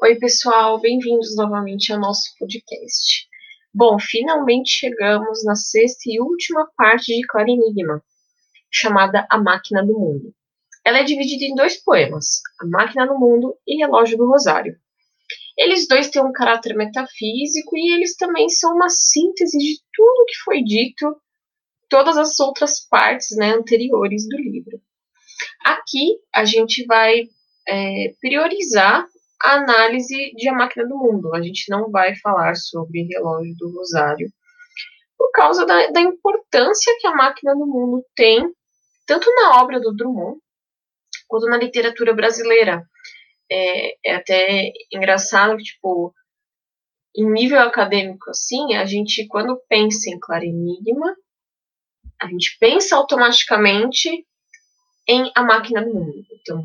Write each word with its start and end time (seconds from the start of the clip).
Oi, 0.00 0.14
pessoal, 0.14 0.80
bem-vindos 0.80 1.34
novamente 1.34 1.92
ao 1.92 1.98
nosso 1.98 2.30
podcast. 2.38 3.26
Bom, 3.74 3.98
finalmente 3.98 4.70
chegamos 4.70 5.44
na 5.44 5.56
sexta 5.56 6.02
e 6.06 6.20
última 6.20 6.70
parte 6.76 7.06
de 7.12 7.26
Clara 7.26 7.50
Enigma, 7.50 8.00
chamada 8.70 9.26
A 9.28 9.36
Máquina 9.36 9.84
do 9.84 9.98
Mundo. 9.98 10.32
Ela 10.84 10.98
é 10.98 11.02
dividida 11.02 11.44
em 11.46 11.54
dois 11.56 11.82
poemas, 11.82 12.40
A 12.60 12.66
Máquina 12.66 13.08
do 13.08 13.18
Mundo 13.18 13.56
e 13.66 13.78
Relógio 13.78 14.16
do 14.16 14.28
Rosário. 14.28 14.76
Eles 15.58 15.88
dois 15.88 16.08
têm 16.08 16.22
um 16.22 16.30
caráter 16.30 16.76
metafísico 16.76 17.76
e 17.76 17.92
eles 17.92 18.14
também 18.14 18.48
são 18.48 18.74
uma 18.76 18.88
síntese 18.88 19.58
de 19.58 19.80
tudo 19.92 20.26
que 20.26 20.36
foi 20.44 20.62
dito, 20.62 21.20
todas 21.88 22.16
as 22.16 22.38
outras 22.38 22.86
partes 22.88 23.36
né, 23.36 23.50
anteriores 23.50 24.28
do 24.28 24.36
livro. 24.36 24.80
Aqui 25.64 26.20
a 26.32 26.44
gente 26.44 26.86
vai 26.86 27.24
é, 27.66 28.14
priorizar 28.20 29.04
a 29.42 29.54
análise 29.54 30.32
de 30.34 30.48
A 30.48 30.52
Máquina 30.52 30.86
do 30.86 30.96
Mundo. 30.96 31.34
A 31.34 31.42
gente 31.42 31.70
não 31.70 31.90
vai 31.90 32.16
falar 32.16 32.54
sobre 32.56 33.06
Relógio 33.06 33.54
do 33.56 33.72
Rosário, 33.76 34.28
por 35.16 35.30
causa 35.32 35.66
da, 35.66 35.88
da 35.88 36.00
importância 36.00 36.96
que 37.00 37.06
a 37.06 37.14
Máquina 37.14 37.54
do 37.54 37.66
Mundo 37.66 38.04
tem, 38.14 38.48
tanto 39.06 39.32
na 39.34 39.60
obra 39.60 39.80
do 39.80 39.94
Drummond, 39.94 40.38
quanto 41.26 41.46
na 41.46 41.56
literatura 41.56 42.14
brasileira. 42.14 42.82
É, 43.50 44.10
é 44.10 44.14
até 44.14 44.72
engraçado 44.92 45.56
que, 45.56 45.64
tipo, 45.64 46.12
em 47.16 47.30
nível 47.30 47.60
acadêmico, 47.60 48.30
assim, 48.30 48.74
a 48.74 48.84
gente, 48.84 49.26
quando 49.26 49.60
pensa 49.68 50.10
em 50.10 50.18
Claro 50.18 50.44
Enigma, 50.44 51.16
a 52.20 52.26
gente 52.26 52.56
pensa 52.60 52.96
automaticamente 52.96 54.26
em 55.08 55.30
A 55.34 55.42
Máquina 55.42 55.82
do 55.82 55.94
Mundo. 55.94 56.26
Então, 56.32 56.64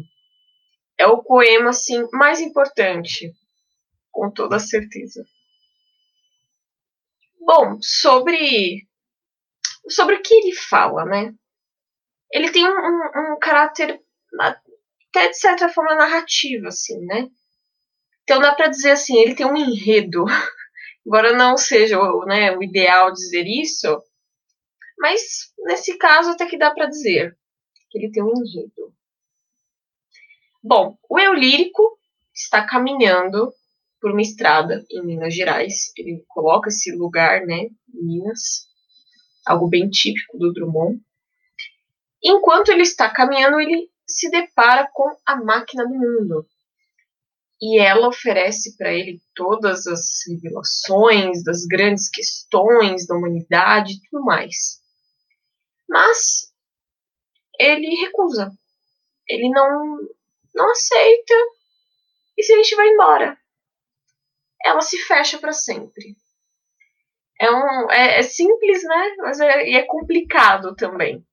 é 0.97 1.07
o 1.07 1.23
poema 1.23 1.69
assim 1.69 2.07
mais 2.11 2.39
importante, 2.39 3.33
com 4.11 4.31
toda 4.31 4.59
certeza. 4.59 5.25
Bom, 7.39 7.77
sobre 7.81 8.87
sobre 9.89 10.15
o 10.15 10.21
que 10.21 10.33
ele 10.33 10.55
fala, 10.55 11.05
né? 11.05 11.33
Ele 12.31 12.49
tem 12.51 12.65
um, 12.65 12.71
um, 12.71 13.33
um 13.33 13.39
caráter 13.39 14.01
até 14.39 15.29
de 15.29 15.37
certa 15.37 15.69
forma 15.69 15.95
narrativo, 15.95 16.67
assim, 16.67 16.99
né? 17.05 17.29
Então 18.23 18.39
dá 18.39 18.55
para 18.55 18.69
dizer 18.69 18.91
assim, 18.91 19.17
ele 19.17 19.35
tem 19.35 19.45
um 19.45 19.57
enredo, 19.57 20.25
embora 21.05 21.35
não 21.35 21.57
seja 21.57 21.97
né, 22.25 22.55
o 22.55 22.63
ideal 22.63 23.11
dizer 23.11 23.45
isso, 23.45 24.01
mas 24.97 25.51
nesse 25.65 25.97
caso 25.97 26.31
até 26.31 26.45
que 26.45 26.57
dá 26.57 26.71
para 26.71 26.87
dizer 26.87 27.37
que 27.89 27.97
ele 27.97 28.11
tem 28.11 28.23
um 28.23 28.31
enredo. 28.31 28.95
Bom, 30.65 30.97
o 31.09 31.19
eu 31.19 31.33
lírico 31.33 31.99
está 32.33 32.65
caminhando 32.65 33.53
por 33.99 34.11
uma 34.11 34.21
estrada 34.21 34.85
em 34.89 35.05
Minas 35.05 35.35
Gerais. 35.35 35.91
Ele 35.97 36.23
coloca 36.29 36.69
esse 36.69 36.95
lugar, 36.95 37.45
né, 37.45 37.67
Minas, 37.93 38.69
algo 39.45 39.67
bem 39.67 39.89
típico 39.89 40.37
do 40.37 40.53
Drummond. 40.53 41.01
Enquanto 42.23 42.69
ele 42.69 42.83
está 42.83 43.09
caminhando, 43.09 43.59
ele 43.59 43.89
se 44.07 44.29
depara 44.29 44.89
com 44.93 45.13
a 45.25 45.35
máquina 45.35 45.85
do 45.85 45.95
mundo. 45.95 46.47
E 47.61 47.77
ela 47.77 48.07
oferece 48.07 48.77
para 48.77 48.93
ele 48.93 49.21
todas 49.35 49.85
as 49.85 50.21
revelações 50.29 51.43
das 51.43 51.65
grandes 51.65 52.09
questões 52.09 53.05
da 53.05 53.15
humanidade 53.15 53.93
e 53.93 54.01
tudo 54.09 54.23
mais. 54.23 54.81
Mas 55.89 56.53
ele 57.59 57.95
recusa. 58.01 58.49
Ele 59.27 59.49
não 59.49 59.99
não 60.53 60.69
aceita 60.69 61.33
e 62.37 62.43
se 62.43 62.53
a 62.53 62.57
gente 62.57 62.75
vai 62.75 62.87
embora. 62.87 63.37
Ela 64.65 64.81
se 64.81 64.97
fecha 64.99 65.37
para 65.37 65.51
sempre. 65.51 66.15
É, 67.39 67.51
um, 67.51 67.91
é, 67.91 68.19
é, 68.19 68.21
simples, 68.21 68.83
né? 68.83 69.15
Mas 69.17 69.39
é, 69.39 69.71
é 69.71 69.83
complicado 69.83 70.75
também. 70.75 71.25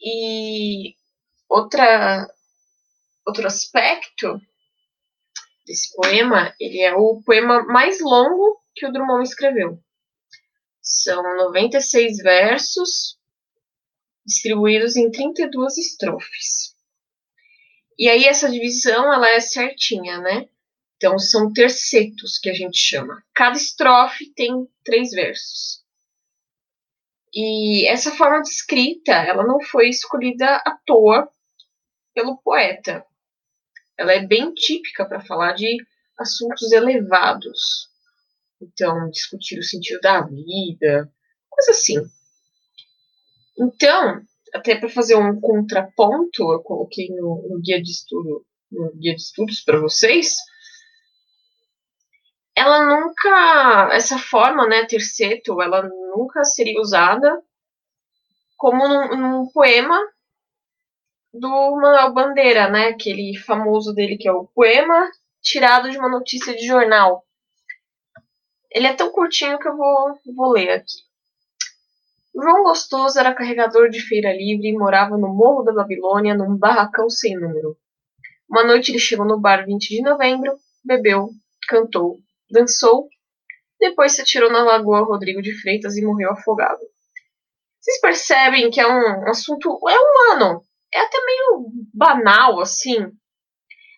E 0.00 0.94
outra, 1.48 2.26
outro 3.26 3.46
aspecto 3.46 4.40
desse 5.66 5.94
poema, 5.94 6.54
ele 6.58 6.80
é 6.80 6.94
o 6.94 7.22
poema 7.24 7.62
mais 7.64 8.00
longo 8.00 8.60
que 8.74 8.86
o 8.86 8.92
Drummond 8.92 9.22
escreveu. 9.22 9.78
São 10.82 11.22
96 11.22 12.18
versos 12.18 13.18
distribuídos 14.24 14.96
em 14.96 15.10
32 15.10 15.78
estrofes. 15.78 16.69
E 18.00 18.08
aí 18.08 18.24
essa 18.24 18.50
divisão 18.50 19.12
ela 19.12 19.28
é 19.28 19.40
certinha, 19.40 20.18
né? 20.18 20.48
Então 20.96 21.18
são 21.18 21.52
tercetos 21.52 22.38
que 22.38 22.48
a 22.48 22.54
gente 22.54 22.78
chama. 22.78 23.22
Cada 23.34 23.58
estrofe 23.58 24.32
tem 24.32 24.66
três 24.82 25.10
versos. 25.10 25.84
E 27.34 27.86
essa 27.86 28.10
forma 28.10 28.40
de 28.40 28.48
escrita, 28.48 29.12
ela 29.12 29.46
não 29.46 29.60
foi 29.60 29.90
escolhida 29.90 30.46
à 30.64 30.78
toa 30.86 31.30
pelo 32.14 32.38
poeta. 32.38 33.04
Ela 33.98 34.14
é 34.14 34.26
bem 34.26 34.54
típica 34.54 35.04
para 35.04 35.20
falar 35.20 35.52
de 35.52 35.76
assuntos 36.18 36.72
elevados. 36.72 37.90
Então, 38.62 39.10
discutir 39.10 39.58
o 39.58 39.62
sentido 39.62 40.00
da 40.00 40.22
vida, 40.22 41.12
coisa 41.50 41.70
assim. 41.72 41.98
Então, 43.58 44.22
até 44.54 44.76
para 44.76 44.88
fazer 44.88 45.16
um 45.16 45.40
contraponto, 45.40 46.52
eu 46.52 46.62
coloquei 46.62 47.08
no, 47.08 47.46
no, 47.48 47.60
guia 47.60 47.80
de 47.82 47.90
estudo, 47.90 48.44
no 48.70 48.92
guia 48.94 49.14
de 49.14 49.22
estudos 49.22 49.60
para 49.62 49.80
vocês. 49.80 50.36
Ela 52.56 52.84
nunca, 52.84 53.90
essa 53.92 54.18
forma, 54.18 54.66
né, 54.66 54.84
terceto, 54.86 55.60
ela 55.62 55.82
nunca 55.82 56.44
seria 56.44 56.80
usada 56.80 57.42
como 58.56 58.86
num, 58.86 59.16
num 59.16 59.52
poema 59.52 59.98
do 61.32 61.48
Manuel 61.48 62.12
Bandeira, 62.12 62.68
né, 62.68 62.88
aquele 62.88 63.36
famoso 63.38 63.94
dele 63.94 64.18
que 64.18 64.28
é 64.28 64.32
o 64.32 64.46
poema 64.46 65.10
tirado 65.40 65.90
de 65.90 65.96
uma 65.96 66.08
notícia 66.08 66.54
de 66.54 66.66
jornal. 66.66 67.24
Ele 68.70 68.86
é 68.86 68.92
tão 68.92 69.10
curtinho 69.10 69.58
que 69.58 69.66
eu 69.66 69.76
vou, 69.76 70.18
vou 70.34 70.52
ler 70.52 70.70
aqui. 70.70 71.09
João 72.34 72.62
Gostoso 72.62 73.18
era 73.18 73.34
carregador 73.34 73.90
de 73.90 74.00
feira 74.00 74.32
livre 74.32 74.68
e 74.68 74.78
morava 74.78 75.16
no 75.18 75.34
Morro 75.34 75.64
da 75.64 75.72
Babilônia, 75.72 76.34
num 76.34 76.56
barracão 76.56 77.10
sem 77.10 77.34
número. 77.34 77.76
Uma 78.48 78.64
noite 78.64 78.92
ele 78.92 78.98
chegou 78.98 79.26
no 79.26 79.40
bar 79.40 79.64
20 79.66 79.88
de 79.88 80.02
novembro, 80.02 80.56
bebeu, 80.84 81.30
cantou, 81.68 82.18
dançou, 82.50 83.08
depois 83.80 84.12
se 84.12 84.22
atirou 84.22 84.50
na 84.50 84.62
Lagoa 84.62 85.04
Rodrigo 85.04 85.42
de 85.42 85.60
Freitas 85.60 85.96
e 85.96 86.04
morreu 86.04 86.30
afogado. 86.30 86.80
Vocês 87.80 88.00
percebem 88.00 88.70
que 88.70 88.80
é 88.80 88.86
um 88.86 89.28
assunto. 89.28 89.78
é 89.88 89.96
humano, 89.98 90.62
é 90.92 91.00
até 91.00 91.18
meio 91.24 91.66
banal, 91.92 92.60
assim. 92.60 92.98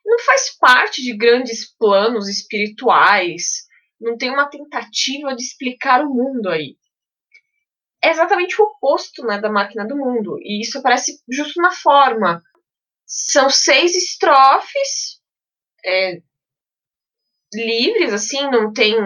Não 0.05 0.19
faz 0.21 0.57
parte 0.59 1.03
de 1.03 1.17
grandes 1.17 1.75
planos 1.77 2.29
espirituais, 2.29 3.67
não 4.01 4.17
tem 4.17 4.31
uma 4.31 4.49
tentativa 4.49 5.35
de 5.35 5.43
explicar 5.43 6.05
o 6.05 6.15
mundo 6.15 6.49
aí 6.49 6.77
é 8.03 8.11
exatamente 8.11 8.61
o 8.61 8.65
oposto 8.65 9.25
né, 9.25 9.41
da 9.41 9.51
máquina 9.51 9.87
do 9.87 9.97
mundo. 9.97 10.37
E 10.41 10.61
isso 10.61 10.79
aparece 10.79 11.23
justo 11.31 11.61
na 11.61 11.71
forma. 11.71 12.43
São 13.07 13.49
seis 13.49 13.95
estrofes 13.95 15.21
é, 15.85 16.21
livres, 17.55 18.13
assim, 18.13 18.51
não 18.51 18.73
tem 18.73 18.97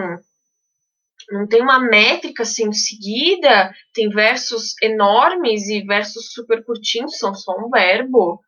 não 1.29 1.45
tem 1.45 1.61
uma 1.61 1.77
métrica 1.77 2.43
assim 2.43 2.71
seguida, 2.71 3.75
tem 3.93 4.09
versos 4.09 4.81
enormes 4.81 5.67
e 5.67 5.85
versos 5.85 6.31
super 6.31 6.63
curtinhos, 6.63 7.17
são 7.17 7.35
só 7.35 7.51
um 7.59 7.69
verbo. 7.69 8.41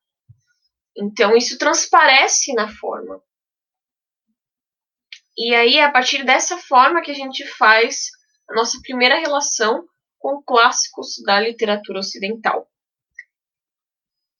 Então 0.95 1.35
isso 1.35 1.57
transparece 1.57 2.53
na 2.53 2.69
forma. 2.69 3.21
E 5.37 5.53
aí 5.53 5.75
é 5.75 5.83
a 5.83 5.91
partir 5.91 6.23
dessa 6.23 6.57
forma 6.57 7.01
que 7.01 7.11
a 7.11 7.13
gente 7.15 7.45
faz 7.45 8.11
a 8.49 8.55
nossa 8.55 8.79
primeira 8.81 9.19
relação 9.19 9.85
com 10.19 10.43
clássicos 10.43 11.15
da 11.25 11.39
literatura 11.39 11.99
ocidental. 11.99 12.67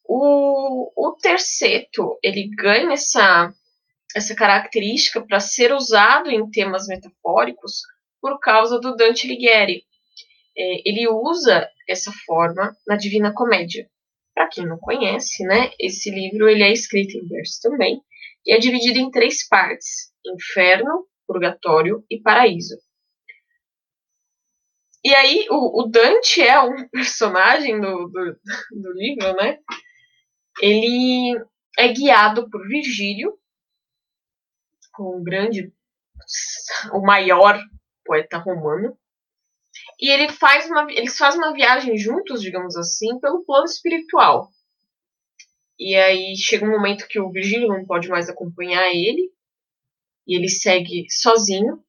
O, 0.04 0.92
o 0.96 1.16
terceto, 1.16 2.18
ele 2.22 2.50
ganha 2.56 2.94
essa, 2.94 3.54
essa 4.16 4.36
característica 4.36 5.22
para 5.26 5.40
ser 5.40 5.72
usado 5.72 6.30
em 6.30 6.50
temas 6.50 6.88
metafóricos 6.88 7.82
por 8.22 8.40
causa 8.40 8.80
do 8.80 8.96
Dante 8.96 9.26
Alighieri. 9.26 9.84
É, 10.58 10.90
ele 10.90 11.08
usa 11.08 11.70
essa 11.88 12.12
forma 12.26 12.76
na 12.88 12.96
Divina 12.96 13.34
Comédia. 13.34 13.90
Para 14.34 14.50
quem 14.50 14.66
não 14.66 14.78
conhece, 14.78 15.44
né, 15.44 15.72
esse 15.80 16.10
livro 16.10 16.50
ele 16.50 16.64
é 16.64 16.72
escrito 16.72 17.18
em 17.18 17.28
verso 17.28 17.60
também 17.62 18.02
e 18.46 18.54
é 18.54 18.58
dividido 18.58 18.98
em 19.00 19.12
três 19.12 19.48
partes: 19.48 20.12
Inferno, 20.26 21.06
Purgatório 21.28 22.04
e 22.10 22.20
Paraíso. 22.20 22.78
E 25.04 25.16
aí, 25.16 25.48
o, 25.50 25.82
o 25.82 25.88
Dante 25.88 26.42
é 26.42 26.60
um 26.60 26.88
personagem 26.90 27.80
do, 27.80 28.08
do, 28.08 28.40
do 28.72 28.94
livro, 28.94 29.34
né? 29.36 29.60
Ele 30.62 31.40
é 31.78 31.88
guiado 31.94 32.50
por 32.50 32.68
Virgílio, 32.68 33.38
o 34.98 35.24
grande, 35.24 35.74
o 36.94 37.02
maior 37.02 37.60
poeta 38.04 38.38
romano. 38.38 38.98
E 40.00 40.10
ele 40.10 40.30
faz 40.30 40.70
uma, 40.70 40.92
eles 40.92 41.18
fazem 41.18 41.40
uma 41.40 41.54
viagem 41.54 41.98
juntos, 41.98 42.42
digamos 42.42 42.76
assim, 42.76 43.20
pelo 43.20 43.46
plano 43.46 43.66
espiritual. 43.66 44.50
E 45.78 45.96
aí 45.96 46.36
chega 46.36 46.66
um 46.66 46.72
momento 46.72 47.08
que 47.08 47.20
o 47.20 47.32
Virgílio 47.32 47.70
não 47.70 47.86
pode 47.86 48.10
mais 48.10 48.28
acompanhar 48.28 48.90
ele, 48.90 49.32
e 50.28 50.36
ele 50.36 50.50
segue 50.50 51.06
sozinho. 51.10 51.84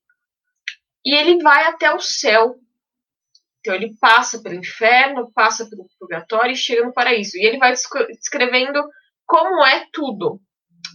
E 1.05 1.15
ele 1.15 1.43
vai 1.43 1.65
até 1.65 1.93
o 1.93 2.01
céu. 2.01 2.57
Então 3.61 3.75
ele 3.75 3.95
passa 4.01 4.43
pelo 4.43 4.55
inferno, 4.55 5.31
passa 5.33 5.69
pelo 5.69 5.87
purgatório 5.99 6.53
e 6.53 6.57
chega 6.57 6.85
no 6.85 6.93
paraíso. 6.93 7.37
E 7.37 7.47
ele 7.47 7.59
vai 7.59 7.73
descrevendo 7.73 8.83
como 9.27 9.65
é 9.65 9.87
tudo, 9.93 10.41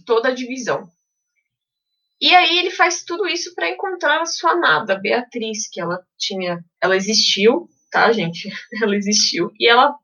toda 0.04 0.28
a 0.28 0.34
divisão. 0.34 0.88
E 2.20 2.34
aí 2.34 2.58
ele 2.58 2.70
faz 2.70 3.04
tudo 3.04 3.26
isso 3.26 3.54
para 3.54 3.70
encontrar 3.70 4.20
a 4.20 4.26
sua 4.26 4.52
amada, 4.52 4.98
Beatriz, 4.98 5.68
que 5.70 5.80
ela 5.80 6.02
tinha, 6.18 6.64
ela 6.82 6.96
existiu, 6.96 7.68
tá, 7.90 8.10
gente? 8.10 8.48
Ela 8.82 8.96
existiu 8.96 9.52
e 9.58 9.68
ela 9.68 9.94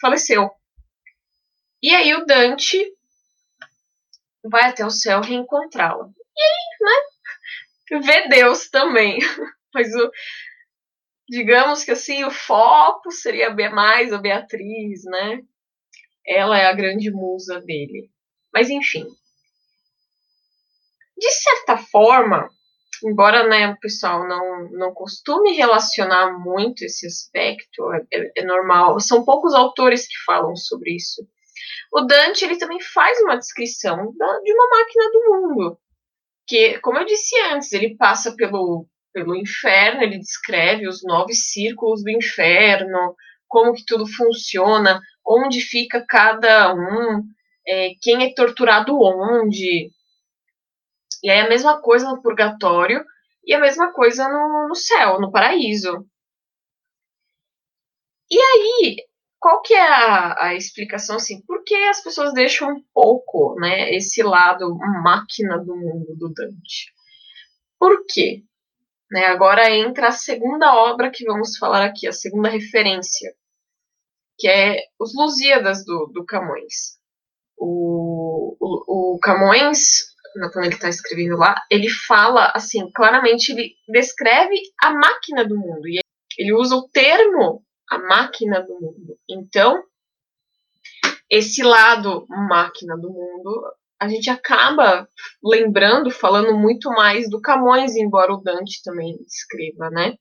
faleceu. 0.00 0.50
E 1.82 1.94
aí 1.94 2.14
o 2.14 2.24
Dante 2.24 2.84
vai 4.44 4.70
até 4.70 4.84
o 4.84 4.90
céu 4.90 5.20
reencontrá-la. 5.20 6.06
E 6.06 6.42
aí, 6.42 6.78
né? 6.80 8.00
Vê 8.00 8.28
Deus 8.28 8.70
também. 8.70 9.18
Mas 9.74 9.94
o 9.94 10.10
digamos 11.32 11.82
que 11.82 11.90
assim, 11.90 12.24
o 12.24 12.30
foco 12.30 13.10
seria 13.10 13.48
mais 13.70 14.12
a 14.12 14.18
Beatriz, 14.18 15.02
né? 15.04 15.40
Ela 16.26 16.58
é 16.58 16.66
a 16.66 16.74
grande 16.74 17.10
musa 17.10 17.58
dele. 17.58 18.10
Mas 18.52 18.68
enfim, 18.68 19.06
de 21.16 21.30
certa 21.30 21.78
forma, 21.78 22.50
embora 23.02 23.48
né, 23.48 23.68
o 23.68 23.80
pessoal 23.80 24.28
não, 24.28 24.68
não 24.72 24.92
costume 24.92 25.54
relacionar 25.54 26.38
muito 26.38 26.84
esse 26.84 27.06
aspecto, 27.06 27.90
é, 27.94 28.06
é, 28.12 28.32
é, 28.36 28.44
normal, 28.44 29.00
são 29.00 29.24
poucos 29.24 29.54
autores 29.54 30.06
que 30.06 30.24
falam 30.26 30.54
sobre 30.54 30.94
isso. 30.94 31.26
O 31.94 32.02
Dante 32.02 32.44
ele 32.44 32.58
também 32.58 32.78
faz 32.78 33.18
uma 33.20 33.38
descrição 33.38 33.96
da, 34.18 34.38
de 34.40 34.52
uma 34.52 34.68
máquina 34.68 35.10
do 35.10 35.24
mundo, 35.30 35.78
que, 36.46 36.78
como 36.80 36.98
eu 36.98 37.06
disse 37.06 37.34
antes, 37.52 37.72
ele 37.72 37.96
passa 37.96 38.36
pelo, 38.36 38.86
pelo 39.12 39.36
inferno, 39.36 40.02
ele 40.02 40.18
descreve 40.18 40.88
os 40.88 41.02
nove 41.04 41.34
círculos 41.34 42.02
do 42.02 42.10
inferno, 42.10 43.14
como 43.48 43.74
que 43.74 43.84
tudo 43.84 44.06
funciona, 44.06 45.00
onde 45.26 45.60
fica 45.60 46.04
cada 46.08 46.74
um, 46.74 47.22
é, 47.66 47.90
quem 48.00 48.24
é 48.24 48.34
torturado 48.34 48.98
onde, 48.98 49.90
e 51.22 51.30
aí 51.30 51.40
a 51.40 51.48
mesma 51.48 51.80
coisa 51.80 52.08
no 52.10 52.20
purgatório 52.20 53.04
e 53.44 53.54
a 53.54 53.60
mesma 53.60 53.92
coisa 53.92 54.28
no, 54.28 54.68
no 54.68 54.74
céu, 54.74 55.20
no 55.20 55.30
paraíso. 55.30 56.04
E 58.30 58.38
aí, 58.38 58.96
qual 59.38 59.60
que 59.62 59.74
é 59.74 59.82
a, 59.82 60.46
a, 60.46 60.54
explicação 60.54 61.16
assim? 61.16 61.42
Por 61.42 61.62
que 61.64 61.74
as 61.74 62.02
pessoas 62.02 62.32
deixam 62.32 62.70
um 62.70 62.82
pouco, 62.94 63.54
né, 63.60 63.94
esse 63.94 64.22
lado 64.22 64.76
máquina 65.02 65.58
do 65.58 65.76
mundo 65.76 66.16
do 66.16 66.32
Dante? 66.32 66.92
Por 67.78 68.04
quê? 68.06 68.42
Né, 69.12 69.26
agora 69.26 69.70
entra 69.70 70.08
a 70.08 70.12
segunda 70.12 70.74
obra 70.74 71.10
que 71.10 71.26
vamos 71.26 71.58
falar 71.58 71.84
aqui, 71.84 72.08
a 72.08 72.12
segunda 72.12 72.48
referência, 72.48 73.34
que 74.38 74.48
é 74.48 74.78
os 74.98 75.14
Lusíadas 75.14 75.84
do, 75.84 76.06
do 76.06 76.24
Camões. 76.24 76.98
O, 77.58 78.56
o, 78.58 79.14
o 79.14 79.18
Camões 79.20 80.12
quando 80.52 80.64
ele 80.64 80.74
está 80.74 80.88
escrevendo 80.88 81.36
lá, 81.36 81.62
ele 81.70 81.88
fala 81.88 82.50
assim, 82.54 82.90
claramente 82.92 83.52
ele 83.52 83.74
descreve 83.88 84.58
a 84.82 84.90
máquina 84.90 85.44
do 85.46 85.58
mundo. 85.58 85.86
E 85.86 86.00
ele 86.38 86.54
usa 86.54 86.74
o 86.76 86.88
termo 86.88 87.62
a 87.88 87.98
máquina 87.98 88.60
do 88.62 88.74
mundo. 88.80 89.18
Então, 89.28 89.84
esse 91.28 91.62
lado 91.62 92.26
máquina 92.28 92.96
do 92.96 93.10
mundo, 93.10 93.62
a 94.02 94.08
gente 94.08 94.28
acaba 94.28 95.08
lembrando, 95.40 96.10
falando 96.10 96.58
muito 96.58 96.90
mais 96.90 97.30
do 97.30 97.40
Camões, 97.40 97.94
embora 97.94 98.34
o 98.34 98.42
Dante 98.42 98.82
também 98.82 99.16
escreva, 99.24 99.88
né? 99.90 100.16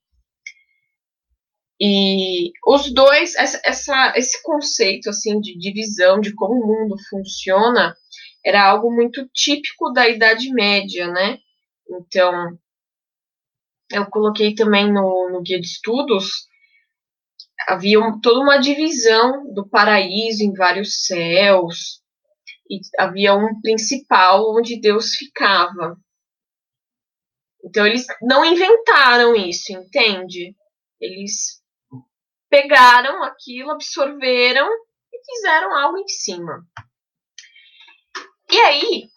E 1.82 2.52
os 2.64 2.94
dois, 2.94 3.34
essa, 3.34 3.60
essa, 3.66 4.14
esse 4.16 4.40
conceito 4.44 5.10
assim 5.10 5.40
de 5.40 5.58
divisão 5.58 6.22
de 6.22 6.32
como 6.36 6.54
o 6.54 6.68
mundo 6.68 6.96
funciona, 7.10 7.96
era 8.46 8.70
algo 8.70 8.94
muito 8.94 9.28
típico 9.34 9.92
da 9.92 10.08
Idade 10.08 10.54
Média, 10.54 11.08
né? 11.08 11.40
Então, 11.90 12.56
eu 13.92 14.06
coloquei 14.12 14.54
também 14.54 14.94
no, 14.94 15.32
no 15.32 15.42
guia 15.42 15.60
de 15.60 15.66
estudos, 15.66 16.46
havia 17.68 17.98
toda 18.22 18.42
uma 18.42 18.60
divisão 18.60 19.52
do 19.52 19.68
paraíso 19.68 20.44
em 20.44 20.54
vários 20.54 21.08
céus, 21.08 22.01
e 22.72 22.80
havia 22.98 23.34
um 23.34 23.60
principal 23.60 24.56
onde 24.56 24.80
Deus 24.80 25.14
ficava. 25.16 25.98
Então, 27.64 27.86
eles 27.86 28.06
não 28.22 28.46
inventaram 28.46 29.36
isso, 29.36 29.74
entende? 29.74 30.56
Eles 31.00 31.62
pegaram 32.50 33.24
aquilo, 33.24 33.72
absorveram 33.72 34.68
e 35.14 35.26
fizeram 35.26 35.76
algo 35.78 35.98
em 35.98 36.08
cima. 36.08 36.66
E 38.50 38.58
aí, 38.58 39.10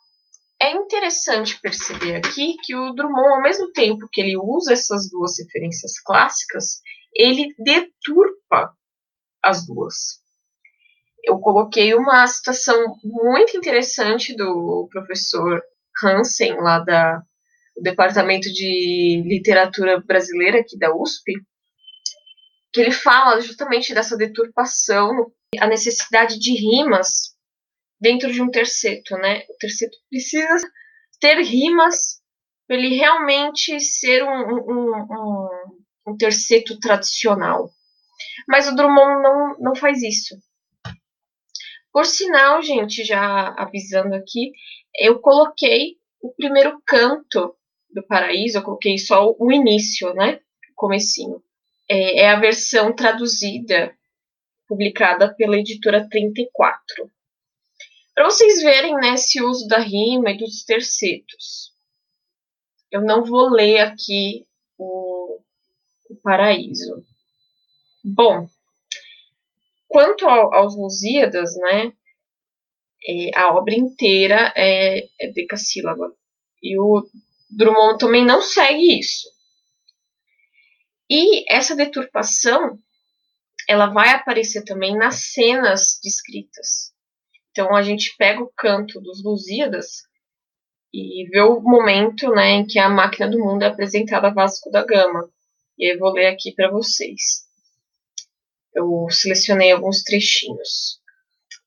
é 0.60 0.72
interessante 0.72 1.60
perceber 1.60 2.16
aqui 2.16 2.56
que 2.62 2.74
o 2.74 2.92
Drummond, 2.92 3.34
ao 3.34 3.42
mesmo 3.42 3.72
tempo 3.72 4.08
que 4.10 4.20
ele 4.20 4.36
usa 4.36 4.72
essas 4.72 5.08
duas 5.10 5.38
referências 5.38 6.00
clássicas, 6.00 6.80
ele 7.14 7.54
deturpa 7.58 8.76
as 9.42 9.66
duas. 9.66 10.23
Eu 11.26 11.38
coloquei 11.38 11.94
uma 11.94 12.26
citação 12.26 12.96
muito 13.02 13.56
interessante 13.56 14.36
do 14.36 14.88
professor 14.90 15.62
Hansen, 16.02 16.56
lá 16.56 16.80
da, 16.80 17.18
do 17.74 17.82
Departamento 17.82 18.52
de 18.52 19.22
Literatura 19.26 20.00
Brasileira 20.00 20.60
aqui 20.60 20.78
da 20.78 20.94
USP, 20.94 21.32
que 22.72 22.80
ele 22.80 22.92
fala 22.92 23.40
justamente 23.40 23.94
dessa 23.94 24.16
deturpação, 24.16 25.32
a 25.58 25.66
necessidade 25.66 26.38
de 26.38 26.52
rimas 26.52 27.34
dentro 28.00 28.32
de 28.32 28.42
um 28.42 28.50
terceto, 28.50 29.16
né? 29.16 29.44
O 29.48 29.56
terceto 29.58 29.96
precisa 30.10 30.68
ter 31.20 31.40
rimas 31.40 32.20
para 32.66 32.76
ele 32.76 32.96
realmente 32.96 33.78
ser 33.80 34.22
um, 34.24 34.28
um, 34.28 34.90
um, 35.10 35.48
um 36.08 36.16
terceto 36.16 36.78
tradicional. 36.80 37.70
Mas 38.48 38.68
o 38.68 38.74
Drummond 38.74 39.22
não, 39.22 39.58
não 39.58 39.74
faz 39.74 40.02
isso. 40.02 40.34
Por 41.94 42.06
sinal, 42.06 42.60
gente, 42.60 43.04
já 43.04 43.54
avisando 43.56 44.16
aqui, 44.16 44.50
eu 44.98 45.20
coloquei 45.20 45.96
o 46.20 46.34
primeiro 46.34 46.82
canto 46.84 47.54
do 47.88 48.04
Paraíso, 48.04 48.58
eu 48.58 48.64
coloquei 48.64 48.98
só 48.98 49.32
o 49.38 49.52
início, 49.52 50.12
né? 50.12 50.40
O 50.72 50.74
comecinho. 50.74 51.40
É, 51.88 52.22
é 52.22 52.30
a 52.30 52.40
versão 52.40 52.92
traduzida, 52.92 53.96
publicada 54.66 55.32
pela 55.36 55.56
editora 55.56 56.08
34. 56.08 57.08
Para 58.12 58.24
vocês 58.24 58.60
verem 58.60 58.96
né, 58.96 59.14
esse 59.14 59.40
uso 59.40 59.68
da 59.68 59.78
rima 59.78 60.32
e 60.32 60.38
dos 60.38 60.64
tercetos. 60.64 61.72
Eu 62.90 63.02
não 63.02 63.24
vou 63.24 63.48
ler 63.48 63.78
aqui 63.78 64.44
o, 64.76 65.38
o 66.10 66.16
Paraíso. 66.24 67.04
Bom, 68.02 68.48
quanto 69.88 70.26
ao, 70.26 70.54
aos 70.54 70.76
Lusíadas, 70.76 71.54
né, 71.56 71.92
é, 73.06 73.30
a 73.38 73.54
obra 73.54 73.74
inteira 73.74 74.52
é, 74.56 75.04
é 75.20 75.32
decassílaba. 75.32 76.12
E 76.62 76.78
o 76.78 77.06
Drummond 77.50 77.98
também 77.98 78.24
não 78.24 78.40
segue 78.40 78.98
isso. 78.98 79.28
E 81.10 81.44
essa 81.52 81.76
deturpação, 81.76 82.78
ela 83.68 83.86
vai 83.86 84.10
aparecer 84.10 84.64
também 84.64 84.96
nas 84.96 85.32
cenas 85.32 85.98
descritas. 86.02 86.94
Então 87.50 87.74
a 87.74 87.82
gente 87.82 88.16
pega 88.16 88.42
o 88.42 88.52
canto 88.56 89.00
dos 89.00 89.22
Lusíadas 89.22 90.02
e 90.92 91.28
vê 91.28 91.40
o 91.40 91.60
momento 91.60 92.30
né, 92.30 92.50
em 92.52 92.66
que 92.66 92.78
a 92.78 92.88
máquina 92.88 93.28
do 93.28 93.38
mundo 93.38 93.62
é 93.62 93.66
apresentada 93.66 94.28
a 94.28 94.32
Vasco 94.32 94.70
da 94.70 94.84
Gama. 94.84 95.28
E 95.78 95.92
eu 95.92 95.98
vou 95.98 96.12
ler 96.12 96.26
aqui 96.26 96.52
para 96.52 96.70
vocês. 96.70 97.43
Eu 98.74 99.06
selecionei 99.10 99.72
alguns 99.72 100.02
trechinhos. 100.02 101.00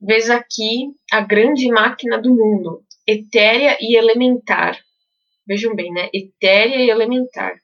Vês 0.00 0.30
aqui 0.30 0.92
a 1.10 1.20
grande 1.20 1.68
máquina 1.68 2.20
do 2.20 2.30
mundo, 2.30 2.84
etérea 3.06 3.76
e 3.80 3.96
elementar. 3.96 4.78
Vejam 5.46 5.74
bem, 5.74 5.90
né? 5.92 6.08
Etérea 6.12 6.76
e 6.76 6.90
elementar. 6.90 7.54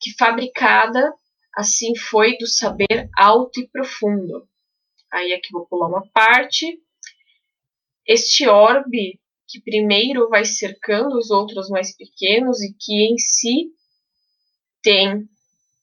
Que 0.00 0.14
fabricada 0.16 1.12
assim 1.54 1.96
foi 1.96 2.38
do 2.38 2.46
saber 2.46 3.10
alto 3.16 3.60
e 3.60 3.68
profundo. 3.68 4.48
Aí 5.12 5.32
aqui 5.32 5.48
vou 5.52 5.66
pular 5.66 5.88
uma 5.88 6.08
parte 6.12 6.80
este 8.10 8.48
orbe 8.48 9.20
que 9.46 9.60
primeiro 9.60 10.28
vai 10.28 10.44
cercando 10.44 11.16
os 11.16 11.30
outros 11.30 11.68
mais 11.68 11.96
pequenos 11.96 12.60
e 12.60 12.74
que 12.76 12.92
em 12.92 13.16
si 13.18 13.70
tem 14.82 15.28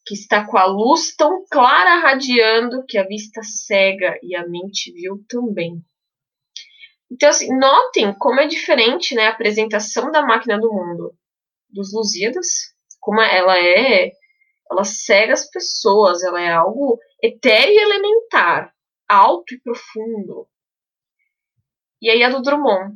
que 0.07 0.13
está 0.13 0.47
com 0.47 0.57
a 0.57 0.65
luz 0.65 1.13
tão 1.17 1.45
clara 1.51 1.99
radiando 1.99 2.85
que 2.87 2.97
a 2.97 3.05
vista 3.05 3.43
cega 3.43 4.17
e 4.23 4.37
a 4.37 4.47
mente 4.47 4.89
viu 4.93 5.21
também. 5.27 5.83
Então, 7.11 7.27
assim, 7.27 7.49
notem 7.57 8.13
como 8.17 8.39
é 8.39 8.47
diferente 8.47 9.13
né, 9.13 9.27
a 9.27 9.31
apresentação 9.31 10.09
da 10.09 10.25
máquina 10.25 10.57
do 10.57 10.71
mundo 10.71 11.13
dos 11.69 11.93
Lusíadas, 11.93 12.73
como 13.01 13.21
ela 13.21 13.57
é, 13.57 14.11
ela 14.71 14.85
cega 14.85 15.33
as 15.33 15.49
pessoas, 15.49 16.23
ela 16.23 16.41
é 16.41 16.53
algo 16.53 16.97
etéreo 17.21 17.73
e 17.73 17.81
elementar, 17.81 18.73
alto 19.09 19.53
e 19.53 19.59
profundo. 19.59 20.47
E 22.01 22.09
aí 22.09 22.23
a 22.23 22.29
do 22.29 22.41
Drummond. 22.41 22.93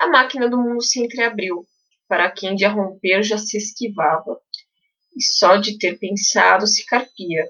A 0.00 0.08
máquina 0.08 0.48
do 0.48 0.56
mundo 0.56 0.82
se 0.82 0.98
entreabriu, 0.98 1.66
para 2.08 2.30
quem 2.30 2.54
de 2.54 2.64
a 2.64 2.70
romper 2.70 3.22
já 3.22 3.36
se 3.36 3.58
esquivava, 3.58 4.40
e 5.16 5.22
só 5.22 5.56
de 5.56 5.78
ter 5.78 5.98
pensado 5.98 6.66
se 6.66 6.84
carpia. 6.86 7.48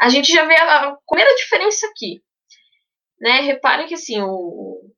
A 0.00 0.08
gente 0.08 0.32
já 0.32 0.44
vê 0.44 0.56
a, 0.56 0.88
a 0.88 0.96
primeira 1.06 1.34
diferença 1.36 1.86
aqui. 1.86 2.22
Né? 3.20 3.40
Reparem 3.40 3.86
que 3.86 3.94
assim, 3.94 4.20
o, 4.20 4.92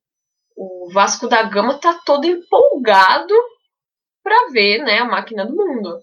o 0.55 0.91
Vasco 0.93 1.27
da 1.27 1.43
Gama 1.43 1.75
está 1.75 1.93
todo 2.05 2.25
empolgado 2.25 3.33
para 4.21 4.49
ver 4.51 4.83
né, 4.83 4.99
a 4.99 5.05
máquina 5.05 5.45
do 5.45 5.55
mundo. 5.55 5.99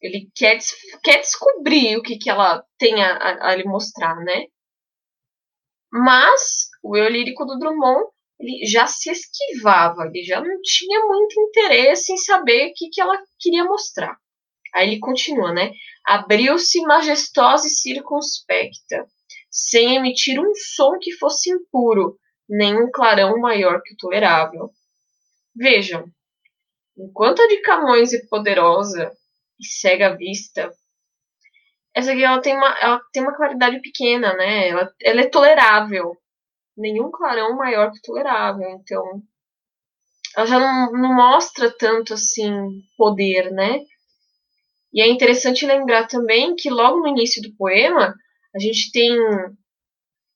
Ele 0.00 0.30
quer, 0.34 0.58
quer 1.02 1.18
descobrir 1.18 1.96
o 1.96 2.02
que, 2.02 2.18
que 2.18 2.30
ela 2.30 2.64
tem 2.78 3.02
a, 3.02 3.16
a, 3.16 3.50
a 3.50 3.56
lhe 3.56 3.64
mostrar, 3.64 4.16
né? 4.16 4.46
Mas 5.92 6.70
o 6.82 6.96
eu 6.96 7.08
lírico 7.08 7.44
do 7.44 7.58
Drummond 7.58 8.06
ele 8.40 8.64
já 8.66 8.86
se 8.86 9.10
esquivava, 9.10 10.06
ele 10.06 10.24
já 10.24 10.40
não 10.40 10.60
tinha 10.62 11.00
muito 11.06 11.38
interesse 11.38 12.12
em 12.12 12.16
saber 12.16 12.70
o 12.70 12.72
que, 12.74 12.88
que 12.88 13.00
ela 13.00 13.22
queria 13.38 13.64
mostrar. 13.64 14.16
Aí 14.74 14.88
ele 14.88 14.98
continua, 15.00 15.52
né? 15.52 15.72
Abriu-se 16.04 16.80
majestosa 16.82 17.66
e 17.66 17.70
circunspecta, 17.70 19.06
sem 19.50 19.96
emitir 19.96 20.40
um 20.40 20.52
som 20.54 20.98
que 21.00 21.12
fosse 21.12 21.50
impuro, 21.50 22.16
nem 22.48 22.76
um 22.76 22.90
clarão 22.90 23.38
maior 23.38 23.82
que 23.82 23.94
o 23.94 23.96
tolerável. 23.96 24.70
Vejam, 25.54 26.04
enquanto 26.96 27.42
a 27.42 27.46
de 27.48 27.60
Camões 27.62 28.12
é 28.12 28.26
poderosa 28.28 29.12
e 29.58 29.66
cega 29.66 30.08
a 30.08 30.16
vista, 30.16 30.70
essa 31.94 32.12
aqui 32.12 32.22
ela 32.24 32.40
tem 32.40 32.56
uma, 32.56 32.78
ela 32.78 33.00
tem 33.12 33.22
uma 33.22 33.36
claridade 33.36 33.80
pequena, 33.80 34.34
né? 34.34 34.68
Ela, 34.68 34.94
ela 35.02 35.20
é 35.22 35.28
tolerável. 35.28 36.16
Nenhum 36.76 37.10
clarão 37.10 37.56
maior 37.56 37.90
que 37.90 38.00
tolerável. 38.00 38.68
Então, 38.70 39.22
ela 40.36 40.46
já 40.46 40.58
não, 40.58 40.92
não 40.92 41.14
mostra 41.14 41.70
tanto 41.76 42.14
assim 42.14 42.52
poder, 42.96 43.50
né? 43.50 43.80
E 44.92 45.00
é 45.00 45.08
interessante 45.08 45.66
lembrar 45.66 46.06
também 46.06 46.54
que 46.56 46.68
logo 46.68 47.00
no 47.00 47.08
início 47.08 47.40
do 47.42 47.54
poema 47.54 48.14
a 48.54 48.58
gente 48.58 48.90
tem 48.90 49.16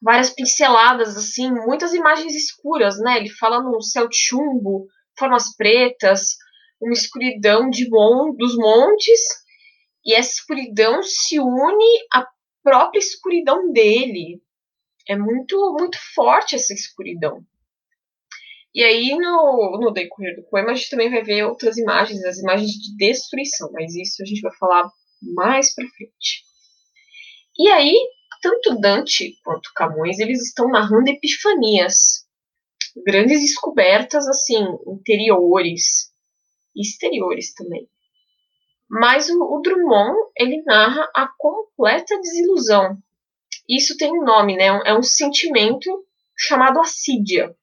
várias 0.00 0.30
pinceladas 0.30 1.16
assim, 1.16 1.50
muitas 1.50 1.94
imagens 1.94 2.34
escuras, 2.34 2.98
né? 2.98 3.16
Ele 3.16 3.30
fala 3.30 3.62
no 3.62 3.80
céu 3.82 4.08
de 4.08 4.16
chumbo, 4.16 4.86
formas 5.18 5.56
pretas, 5.56 6.36
uma 6.80 6.92
escuridão 6.92 7.70
de 7.70 7.88
mon 7.88 8.34
dos 8.36 8.54
montes, 8.56 9.20
e 10.04 10.14
essa 10.14 10.32
escuridão 10.32 11.02
se 11.02 11.40
une 11.40 12.06
à 12.12 12.26
própria 12.62 12.98
escuridão 12.98 13.72
dele. 13.72 14.40
É 15.08 15.16
muito 15.16 15.56
muito 15.78 15.98
forte 16.14 16.54
essa 16.54 16.74
escuridão. 16.74 17.44
E 18.74 18.82
aí, 18.82 19.16
no, 19.16 19.78
no 19.80 19.92
decorrer 19.92 20.34
do 20.34 20.42
poema, 20.42 20.72
a 20.72 20.74
gente 20.74 20.90
também 20.90 21.08
vai 21.08 21.22
ver 21.22 21.44
outras 21.44 21.76
imagens, 21.76 22.24
as 22.24 22.38
imagens 22.38 22.72
de 22.72 22.96
destruição, 22.96 23.70
mas 23.72 23.94
isso 23.94 24.20
a 24.20 24.26
gente 24.26 24.40
vai 24.40 24.52
falar 24.56 24.90
mais 25.34 25.72
pra 25.72 25.86
frente. 25.86 26.44
E 27.56 27.68
aí, 27.68 27.94
tanto 28.42 28.80
Dante 28.80 29.38
quanto 29.44 29.72
Camões, 29.76 30.18
eles 30.18 30.42
estão 30.42 30.68
narrando 30.68 31.08
epifanias, 31.08 32.26
grandes 33.06 33.42
descobertas, 33.42 34.26
assim, 34.26 34.66
interiores 34.88 36.12
exteriores 36.74 37.54
também. 37.54 37.88
Mas 38.90 39.30
o, 39.30 39.40
o 39.40 39.60
Drummond, 39.62 40.16
ele 40.36 40.62
narra 40.64 41.08
a 41.14 41.28
completa 41.38 42.18
desilusão. 42.20 42.98
Isso 43.68 43.96
tem 43.96 44.10
um 44.10 44.24
nome, 44.24 44.56
né? 44.56 44.66
É 44.84 44.92
um 44.92 45.02
sentimento 45.02 46.04
chamado 46.36 46.80
assídia 46.80 47.56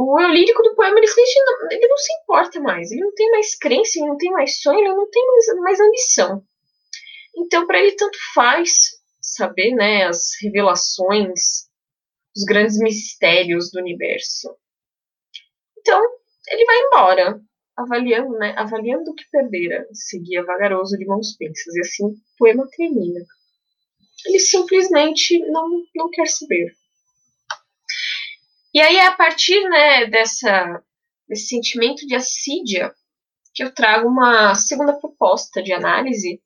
o 0.00 0.20
eu 0.20 0.28
lírico 0.28 0.62
do 0.62 0.74
poema 0.74 0.98
ele, 0.98 1.06
ele 1.06 1.88
não 1.88 1.96
se 1.96 2.12
importa 2.22 2.60
mais, 2.60 2.90
ele 2.90 3.02
não 3.02 3.12
tem 3.14 3.30
mais 3.30 3.54
crença, 3.56 3.98
ele 3.98 4.08
não 4.08 4.16
tem 4.16 4.30
mais 4.30 4.60
sonho, 4.60 4.78
ele 4.78 4.94
não 4.94 5.10
tem 5.10 5.26
mais, 5.26 5.46
mais 5.60 5.80
ambição. 5.80 6.42
Então, 7.36 7.66
para 7.66 7.80
ele, 7.80 7.92
tanto 7.92 8.18
faz 8.34 8.70
saber 9.20 9.74
né, 9.74 10.06
as 10.06 10.30
revelações, 10.42 11.68
os 12.36 12.44
grandes 12.44 12.78
mistérios 12.78 13.70
do 13.70 13.80
universo. 13.80 14.56
Então, 15.78 16.00
ele 16.48 16.64
vai 16.64 16.78
embora, 16.78 17.40
avaliando, 17.76 18.38
né, 18.38 18.54
avaliando 18.56 19.10
o 19.10 19.14
que 19.14 19.24
perdera, 19.30 19.86
seguia 19.92 20.44
vagaroso 20.44 20.96
de 20.96 21.06
mãos 21.06 21.36
pensas, 21.36 21.74
e 21.74 21.80
assim 21.80 22.06
o 22.06 22.14
poema 22.38 22.66
termina. 22.70 23.20
Ele 24.26 24.38
simplesmente 24.38 25.38
não, 25.46 25.68
não 25.94 26.10
quer 26.10 26.26
saber. 26.26 26.74
E 28.72 28.80
aí 28.80 28.96
é 28.96 29.06
a 29.06 29.16
partir 29.16 29.60
né, 29.68 30.06
dessa, 30.06 30.82
desse 31.28 31.48
sentimento 31.48 32.06
de 32.06 32.14
assídia 32.14 32.92
que 33.52 33.64
eu 33.64 33.74
trago 33.74 34.08
uma 34.08 34.54
segunda 34.54 34.92
proposta 34.92 35.62
de 35.62 35.72
análise 35.72 36.40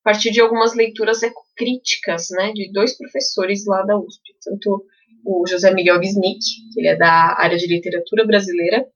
a 0.00 0.04
partir 0.04 0.30
de 0.30 0.40
algumas 0.40 0.74
leituras 0.74 1.22
ecocríticas 1.22 2.28
né, 2.30 2.52
de 2.52 2.72
dois 2.72 2.96
professores 2.96 3.66
lá 3.66 3.82
da 3.82 3.98
USP, 3.98 4.22
tanto 4.42 4.86
o 5.22 5.46
José 5.46 5.70
Miguel 5.74 5.98
Wisnik, 5.98 6.38
que 6.72 6.80
ele 6.80 6.88
é 6.88 6.96
da 6.96 7.38
área 7.38 7.58
de 7.58 7.66
literatura 7.66 8.26
brasileira, 8.26 8.86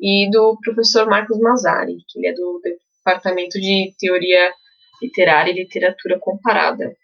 e 0.00 0.30
do 0.30 0.58
professor 0.62 1.06
Marcos 1.06 1.38
Mazzari, 1.38 1.98
que 2.08 2.18
ele 2.18 2.28
é 2.28 2.32
do 2.32 2.60
departamento 2.62 3.60
de 3.60 3.92
teoria 3.98 4.52
literária 5.02 5.50
e 5.50 5.54
literatura 5.54 6.18
comparada 6.18 6.96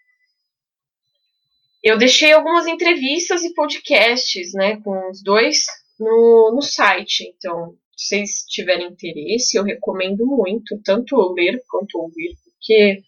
eu 1.85 1.99
deixei 1.99 2.33
algumas 2.33 2.65
entrevistas 2.65 3.43
e 3.43 3.53
podcasts, 3.53 4.53
né, 4.53 4.81
com 4.81 5.11
os 5.11 5.21
dois 5.21 5.65
no, 5.99 6.51
no 6.55 6.61
site. 6.63 7.31
Então, 7.37 7.77
se 7.95 8.07
vocês 8.07 8.43
tiverem 8.49 8.87
interesse, 8.87 9.55
eu 9.55 9.63
recomendo 9.63 10.25
muito, 10.25 10.81
tanto 10.83 11.15
ler 11.33 11.63
quanto 11.69 11.99
ouvir, 11.99 12.35
porque 12.43 13.03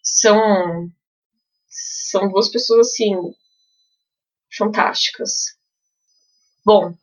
são, 0.00 0.88
são 1.66 2.30
duas 2.30 2.48
pessoas, 2.50 2.86
assim, 2.86 3.16
fantásticas. 4.56 5.56
Bom, 6.64 6.94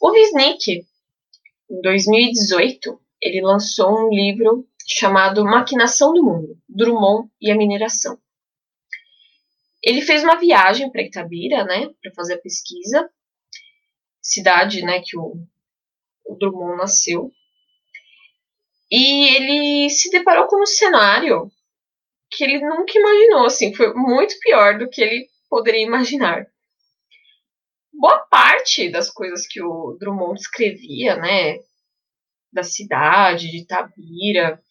o 0.00 0.10
Wisnik, 0.10 0.84
em 1.70 1.80
2018, 1.82 3.00
ele 3.22 3.42
lançou 3.42 4.06
um 4.06 4.10
livro 4.10 4.66
chamado 4.88 5.44
Maquinação 5.44 6.12
do 6.12 6.24
Mundo, 6.24 6.58
Drummond 6.68 7.30
e 7.40 7.52
a 7.52 7.56
Mineração. 7.56 8.18
Ele 9.88 10.02
fez 10.02 10.22
uma 10.22 10.36
viagem 10.36 10.92
para 10.92 11.00
Itabira, 11.00 11.64
né, 11.64 11.88
para 12.02 12.12
fazer 12.14 12.34
a 12.34 12.40
pesquisa, 12.42 13.08
cidade, 14.20 14.82
né, 14.82 15.00
que 15.02 15.16
o, 15.16 15.34
o 16.26 16.34
Drummond 16.38 16.76
nasceu. 16.76 17.32
E 18.90 19.34
ele 19.34 19.88
se 19.88 20.10
deparou 20.10 20.46
com 20.46 20.62
um 20.62 20.66
cenário 20.66 21.50
que 22.30 22.44
ele 22.44 22.60
nunca 22.60 22.98
imaginou, 22.98 23.46
assim, 23.46 23.74
foi 23.74 23.94
muito 23.94 24.38
pior 24.40 24.78
do 24.78 24.90
que 24.90 25.00
ele 25.00 25.26
poderia 25.48 25.86
imaginar. 25.86 26.46
Boa 27.90 28.18
parte 28.26 28.90
das 28.90 29.08
coisas 29.08 29.46
que 29.46 29.62
o 29.62 29.96
Drummond 29.98 30.38
escrevia, 30.38 31.16
né, 31.16 31.60
da 32.52 32.62
cidade, 32.62 33.50
de 33.50 33.62
Itabira, 33.62 34.62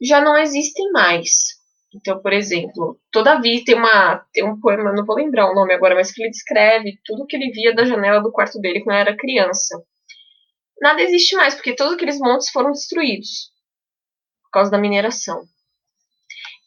já 0.00 0.22
não 0.22 0.38
existem 0.38 0.90
mais. 0.90 1.62
Então, 1.94 2.20
por 2.20 2.32
exemplo, 2.32 2.98
toda 3.12 3.40
tem 3.40 3.74
uma 3.74 4.18
tem 4.32 4.44
um 4.44 4.58
poema, 4.58 4.92
não 4.92 5.06
vou 5.06 5.16
lembrar 5.16 5.50
o 5.50 5.54
nome 5.54 5.72
agora, 5.72 5.94
mas 5.94 6.10
que 6.10 6.22
ele 6.22 6.30
descreve 6.30 6.98
tudo 7.04 7.26
que 7.26 7.36
ele 7.36 7.52
via 7.52 7.74
da 7.74 7.84
janela 7.84 8.20
do 8.20 8.32
quarto 8.32 8.58
dele 8.60 8.82
quando 8.82 8.96
era 8.96 9.16
criança. 9.16 9.80
Nada 10.80 11.00
existe 11.02 11.36
mais, 11.36 11.54
porque 11.54 11.76
todos 11.76 11.94
aqueles 11.94 12.18
montes 12.18 12.50
foram 12.50 12.72
destruídos 12.72 13.52
por 14.42 14.50
causa 14.50 14.70
da 14.72 14.78
mineração. 14.78 15.44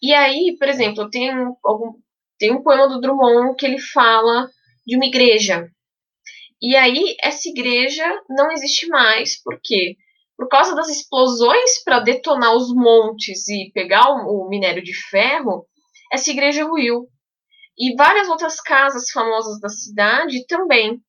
E 0.02 0.14
aí, 0.14 0.56
por 0.58 0.70
exemplo, 0.70 1.10
tem 1.10 1.30
algum 1.64 1.94
tem 2.40 2.52
um 2.52 2.62
poema 2.62 2.88
do 2.88 3.02
Drummond 3.02 3.56
que 3.58 3.66
ele 3.66 3.80
fala 3.80 4.48
de 4.86 4.96
uma 4.96 5.06
igreja. 5.06 5.70
E 6.62 6.76
aí 6.76 7.16
essa 7.22 7.50
igreja 7.50 8.06
não 8.30 8.52
existe 8.52 8.88
mais, 8.88 9.42
por 9.42 9.60
quê? 9.62 9.98
Por 10.38 10.48
causa 10.48 10.76
das 10.76 10.88
explosões 10.88 11.84
para 11.84 12.00
detonar 12.00 12.56
os 12.56 12.72
montes 12.74 13.48
e 13.48 13.72
pegar 13.74 14.08
o, 14.10 14.48
minério 14.48 14.84
de 14.84 14.94
ferro, 15.10 15.68
essa 16.14 16.30
igreja 16.30 16.64
ruiu. 16.64 17.08
E 17.78 17.96
várias 17.96 18.30
outras 18.30 18.62
casas 18.62 19.10
famosas 19.12 19.60
da 19.60 19.70
cidade 19.70 20.46
também. 20.46 21.02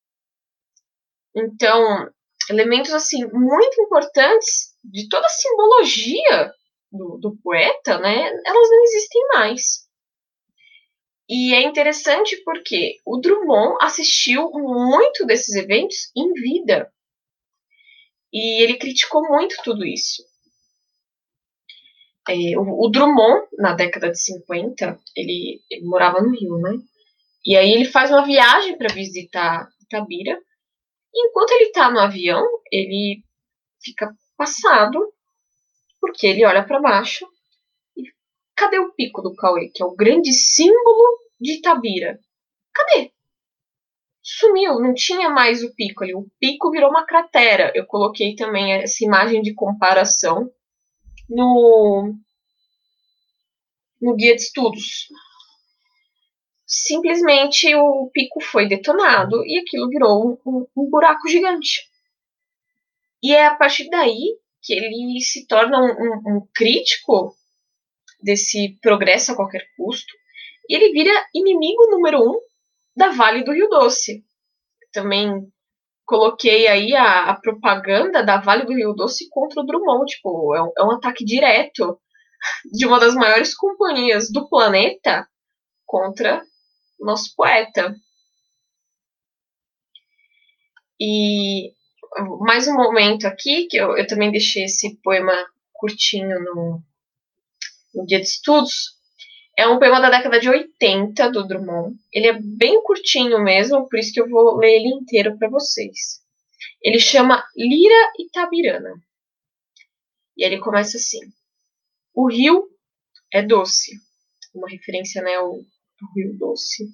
Então, 1.37 2.11
elementos 2.51 2.93
assim 2.93 3.25
muito 3.27 3.83
importantes 3.83 4.75
de 4.83 5.09
toda 5.09 5.27
a 5.27 5.31
simbologia 5.31 6.53
do, 6.91 7.19
do 7.19 7.37
poeta, 7.43 7.99
né? 7.99 8.31
Elas 8.45 8.71
não 8.71 8.83
existem 8.83 9.27
mais. 9.35 9.89
E 11.29 11.55
é 11.55 11.63
interessante 11.63 12.43
porque 12.45 12.97
o 13.05 13.19
Drummond 13.19 13.77
assistiu 13.83 14.51
muito 14.51 15.27
desses 15.27 15.55
eventos 15.55 16.11
em 16.17 16.33
vida. 16.33 16.91
E 18.33 18.63
ele 18.63 18.77
criticou 18.77 19.23
muito 19.29 19.57
tudo 19.65 19.85
isso. 19.85 20.23
É, 22.29 22.59
o, 22.59 22.87
o, 22.87 22.91
Drummond, 22.91 23.49
na 23.59 23.73
década 23.73 24.11
de 24.11 24.21
50, 24.21 25.01
ele, 25.17 25.63
ele, 25.71 25.87
morava 25.87 26.21
no 26.21 26.31
Rio, 26.31 26.59
né? 26.59 26.77
E 27.45 27.57
aí 27.57 27.73
ele 27.73 27.87
faz 27.87 28.11
uma 28.11 28.25
viagem 28.25 28.77
para 28.77 28.93
visitar 28.93 29.67
Itabira. 29.83 30.39
E 31.15 31.29
enquanto 31.29 31.53
ele 31.53 31.65
está 31.65 31.91
no 31.91 31.99
avião, 31.99 32.45
ele 32.71 33.23
fica 33.83 34.15
passado, 34.37 35.01
porque 36.01 36.27
ele 36.27 36.45
olha 36.45 36.65
para 36.65 36.81
baixo 36.81 37.27
e 37.97 38.03
cadê 38.55 38.79
o 38.79 38.93
pico 38.93 39.23
do 39.23 39.35
Cauê, 39.35 39.71
que 39.75 39.83
é 39.83 39.87
o 39.87 39.97
grande 39.97 40.33
símbolo 40.33 41.19
de 41.41 41.55
Itabira? 41.55 42.21
Cadê? 42.75 43.11
Sumiu, 44.31 44.79
não 44.79 44.93
tinha 44.93 45.31
mais 45.31 45.65
o 45.65 45.75
pico 45.75 46.05
ali. 46.05 46.15
O 46.15 46.29
pico 46.39 46.71
virou 46.71 46.91
uma 46.91 47.07
cratera. 47.07 47.73
Eu 47.75 47.87
coloquei 47.87 48.37
também 48.37 48.75
essa 48.75 49.03
imagem 49.03 49.41
de 49.41 49.55
comparação 49.55 50.53
no, 51.27 52.15
no 53.99 54.15
guia 54.15 54.37
de 54.37 54.43
estudos. 54.43 55.09
Simplesmente 56.67 57.75
o 57.75 58.11
pico 58.13 58.39
foi 58.43 58.69
detonado 58.69 59.43
e 59.47 59.61
aquilo 59.61 59.89
virou 59.89 60.39
um, 60.45 60.67
um 60.77 60.91
buraco 60.91 61.27
gigante. 61.27 61.89
E 63.23 63.33
é 63.33 63.47
a 63.47 63.55
partir 63.55 63.89
daí 63.89 64.37
que 64.61 64.75
ele 64.75 65.23
se 65.23 65.47
torna 65.47 65.79
um, 65.79 65.87
um, 65.87 66.37
um 66.37 66.49
crítico 66.55 67.35
desse 68.23 68.79
progresso 68.83 69.33
a 69.33 69.37
qualquer 69.37 69.67
custo 69.75 70.13
e 70.69 70.77
ele 70.77 70.93
vira 70.93 71.13
inimigo 71.33 71.91
número 71.91 72.21
um 72.21 72.48
da 72.99 73.11
Vale 73.11 73.45
do 73.45 73.53
Rio 73.53 73.69
Doce. 73.69 74.25
Também 74.93 75.51
coloquei 76.05 76.67
aí 76.67 76.95
a, 76.97 77.31
a, 77.31 77.41
propaganda 77.41 78.25
da 78.25 78.41
Vale 78.41 78.65
do 78.65 78.75
Rio 78.75 78.93
Doce 78.93 79.29
contra 79.31 79.61
o 79.61 79.65
Drummond. 79.65 80.07
Tipo, 80.07 80.55
é 80.57 80.63
um, 80.63 80.73
é 80.77 80.83
um 80.83 80.91
ataque 80.91 81.25
direto 81.25 81.99
de 82.73 82.85
uma 82.85 82.99
das 82.99 83.15
maiores 83.15 83.55
companhias 83.55 84.31
do 84.33 84.49
planeta 84.49 85.27
contra 85.87 86.43
nosso 86.99 87.33
poeta. 87.37 87.95
E 91.01 91.73
mais 92.41 92.67
um 92.67 92.75
momento 92.75 93.27
aqui, 93.27 93.69
que 93.69 93.77
eu, 93.77 93.97
eu 93.97 94.07
também 94.09 94.33
deixei 94.33 94.65
esse 94.65 94.97
poema 95.05 95.33
curtinho 95.73 96.41
no, 96.41 96.83
no 97.95 98.05
dia 98.05 98.21
de 98.21 98.27
estudos, 98.27 98.98
é 99.59 99.67
um 99.67 99.77
poema 99.77 100.01
da 100.01 100.09
década 100.09 100.39
de 100.39 100.49
80 100.49 101.33
do 101.33 101.45
Drummond. 101.45 101.99
Ele 102.13 102.29
é 102.29 102.41
bem 102.41 102.81
curtinho 102.81 103.43
mesmo, 103.43 103.89
por 103.89 103.99
isso 103.99 104.13
que 104.13 104.21
eu 104.21 104.29
vou 104.29 104.57
ler 104.57 104.77
ele 104.77 104.87
inteiro 104.87 105.37
para 105.37 105.51
vocês. 105.51 106.23
Ele 106.81 107.01
chama 107.01 107.45
Lira 107.57 108.13
Itabirana. 108.21 108.95
E 110.37 110.45
ele 110.45 110.61
começa 110.61 110.97
assim: 110.97 111.19
O 112.15 112.31
rio 112.31 112.69
é 113.33 113.43
doce. 113.43 113.91
Uma 114.55 114.69
referência, 114.69 115.21
né, 115.23 115.35
ao, 115.35 115.47
ao 115.47 116.15
rio 116.15 116.39
doce. 116.39 116.89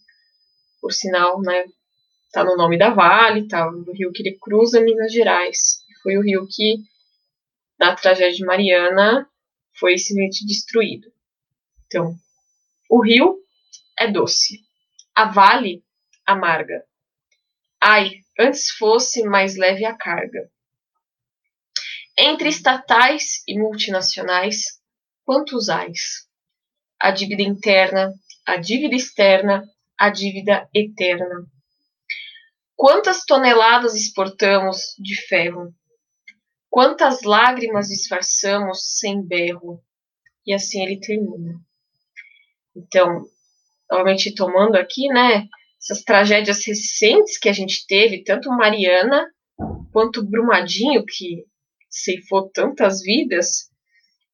Por 0.80 0.90
sinal, 0.90 1.42
né, 1.42 1.66
tá 2.32 2.42
no 2.42 2.56
nome 2.56 2.78
da 2.78 2.88
Vale, 2.88 3.46
tá, 3.46 3.68
do 3.68 3.92
rio 3.92 4.10
que 4.10 4.22
ele 4.22 4.38
cruza 4.40 4.80
Minas 4.80 5.12
Gerais. 5.12 5.84
Foi 6.02 6.16
o 6.16 6.22
rio 6.22 6.48
que, 6.50 6.78
na 7.78 7.94
tragédia 7.94 8.38
de 8.38 8.44
Mariana, 8.46 9.28
foi 9.78 9.98
simplesmente 9.98 10.46
destruído. 10.46 11.12
Então, 11.86 12.18
o 12.96 13.02
rio 13.02 13.40
é 13.98 14.06
doce, 14.06 14.60
a 15.16 15.24
vale 15.24 15.82
amarga. 16.24 16.84
Ai, 17.82 18.20
antes 18.38 18.70
fosse 18.70 19.24
mais 19.24 19.56
leve 19.56 19.84
a 19.84 19.96
carga. 19.96 20.48
Entre 22.16 22.48
estatais 22.48 23.42
e 23.48 23.58
multinacionais, 23.58 24.80
quantos 25.24 25.68
ais? 25.68 26.28
A 27.00 27.10
dívida 27.10 27.42
interna, 27.42 28.14
a 28.46 28.58
dívida 28.58 28.94
externa, 28.94 29.64
a 29.98 30.08
dívida 30.08 30.68
eterna. 30.72 31.44
Quantas 32.76 33.24
toneladas 33.24 33.96
exportamos 33.96 34.94
de 35.00 35.16
ferro? 35.26 35.74
Quantas 36.70 37.22
lágrimas 37.22 37.88
disfarçamos 37.88 38.98
sem 39.00 39.20
berro? 39.20 39.82
E 40.46 40.54
assim 40.54 40.80
ele 40.84 41.00
termina. 41.00 41.60
Então, 42.76 43.24
novamente 43.90 44.34
tomando 44.34 44.76
aqui, 44.76 45.08
né, 45.08 45.46
essas 45.80 46.02
tragédias 46.02 46.64
recentes 46.64 47.38
que 47.38 47.48
a 47.48 47.52
gente 47.52 47.86
teve, 47.86 48.24
tanto 48.24 48.50
Mariana 48.50 49.30
quanto 49.92 50.24
Brumadinho, 50.24 51.04
que 51.04 51.44
ceifou 51.88 52.50
tantas 52.50 53.00
vidas, 53.00 53.70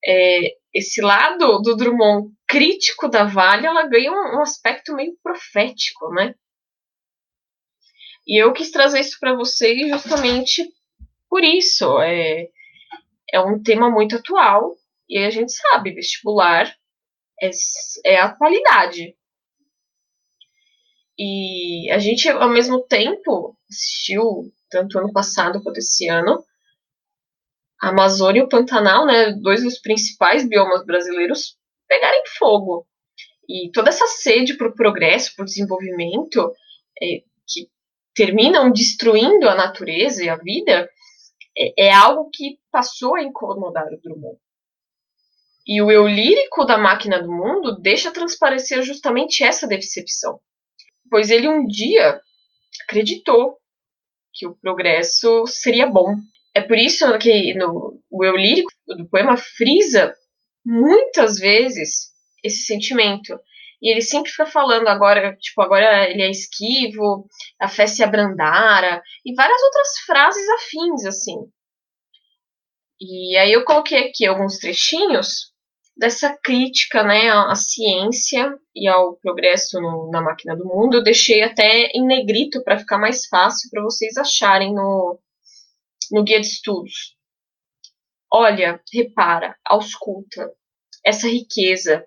é, 0.07 0.55
esse 0.73 1.03
lado 1.03 1.61
do 1.61 1.77
Drummond 1.77 2.33
crítico 2.47 3.09
da 3.09 3.25
Vale, 3.25 3.67
ela 3.67 3.87
ganha 3.87 4.11
um, 4.11 4.39
um 4.39 4.43
aspecto 4.43 4.95
meio 4.95 5.15
profético, 5.23 6.11
né? 6.15 6.35
E 8.27 8.43
eu 8.43 8.53
quis 8.53 8.71
trazer 8.71 9.01
isso 9.01 9.19
para 9.19 9.35
vocês 9.35 9.89
justamente 9.89 10.67
por 11.29 11.45
isso. 11.45 12.01
É, 12.01 12.49
é 13.33 13.41
um 13.41 13.63
tema 13.63 13.91
muito 13.91 14.17
atual 14.17 14.77
e 15.09 15.19
a 15.19 15.31
gente 15.31 15.53
sabe, 15.53 15.93
vestibular 15.93 16.73
é, 17.41 17.51
é 18.05 18.21
a 18.21 18.31
qualidade. 18.31 19.17
E 21.19 21.91
a 21.91 21.99
gente, 21.99 22.29
ao 22.29 22.49
mesmo 22.49 22.83
tempo, 22.83 23.57
assistiu, 23.71 24.53
tanto 24.71 24.99
ano 24.99 25.13
passado 25.13 25.63
quanto 25.63 25.79
esse 25.79 26.09
ano, 26.09 26.43
a 27.81 27.89
Amazônia 27.89 28.41
e 28.41 28.45
o 28.45 28.49
Pantanal, 28.49 29.07
né, 29.07 29.33
dois 29.33 29.63
dos 29.63 29.79
principais 29.79 30.49
biomas 30.49 30.85
brasileiros, 30.85 31.59
pegarem 31.89 32.23
fogo. 32.39 32.87
E 33.49 33.71
toda 33.73 33.91
essa 33.91 34.07
sede 34.07 34.57
para 34.57 34.69
o 34.69 34.75
progresso, 34.75 35.35
para 35.35 35.43
o 35.43 35.47
desenvolvimento, 35.47 36.55
é, 37.03 37.23
que 37.47 37.69
terminam 38.15 38.71
destruindo 38.71 39.49
a 39.49 39.55
natureza 39.55 40.25
e 40.25 40.29
a 40.29 40.37
vida, 40.37 40.89
é, 41.57 41.89
é 41.89 41.93
algo 41.93 42.31
que 42.33 42.59
passou 42.71 43.17
a 43.17 43.23
incomodar 43.23 43.87
o 43.93 44.01
Drummond. 44.01 44.39
E 45.73 45.81
o 45.81 45.89
eu 45.89 46.05
lírico 46.09 46.65
da 46.65 46.77
máquina 46.77 47.23
do 47.23 47.31
mundo 47.31 47.81
deixa 47.81 48.11
transparecer 48.11 48.83
justamente 48.83 49.45
essa 49.45 49.69
decepção. 49.69 50.41
Pois 51.09 51.31
ele 51.31 51.47
um 51.47 51.65
dia 51.65 52.21
acreditou 52.83 53.57
que 54.35 54.49
o 54.49 54.57
progresso 54.57 55.47
seria 55.47 55.87
bom. 55.87 56.17
É 56.53 56.61
por 56.61 56.77
isso 56.77 57.17
que 57.19 57.55
no, 57.55 58.03
o 58.11 58.25
eu 58.25 58.37
lírico 58.37 58.73
do 58.89 59.09
poema 59.09 59.37
frisa 59.37 60.13
muitas 60.67 61.39
vezes 61.39 62.11
esse 62.43 62.65
sentimento. 62.65 63.39
E 63.81 63.93
ele 63.93 64.03
sempre 64.03 64.33
fica 64.33 64.47
falando 64.47 64.89
agora, 64.89 65.37
tipo, 65.37 65.63
agora 65.63 66.11
ele 66.11 66.23
é 66.23 66.31
esquivo, 66.31 67.29
a 67.61 67.69
fé 67.69 67.87
se 67.87 68.03
abrandara, 68.03 69.01
e 69.25 69.33
várias 69.35 69.63
outras 69.63 69.99
frases 70.05 70.49
afins, 70.49 71.07
assim. 71.07 71.37
E 73.01 73.37
aí 73.37 73.53
eu 73.53 73.65
coloquei 73.65 74.09
aqui 74.09 74.27
alguns 74.27 74.59
trechinhos 74.59 75.50
dessa 76.01 76.35
crítica 76.35 77.03
né, 77.03 77.29
à 77.29 77.55
ciência 77.55 78.59
e 78.75 78.89
ao 78.89 79.17
progresso 79.17 79.79
no, 79.79 80.11
na 80.11 80.23
máquina 80.23 80.57
do 80.57 80.65
mundo. 80.65 80.97
Eu 80.97 81.03
deixei 81.03 81.43
até 81.43 81.89
em 81.95 82.07
negrito 82.07 82.65
para 82.65 82.79
ficar 82.79 82.97
mais 82.97 83.27
fácil 83.27 83.69
para 83.69 83.83
vocês 83.83 84.17
acharem 84.17 84.73
no, 84.73 85.21
no 86.11 86.25
guia 86.25 86.41
de 86.41 86.47
estudos. 86.47 87.15
Olha, 88.33 88.81
repara, 88.91 89.55
ausculta, 89.63 90.51
essa 91.05 91.29
riqueza, 91.29 92.07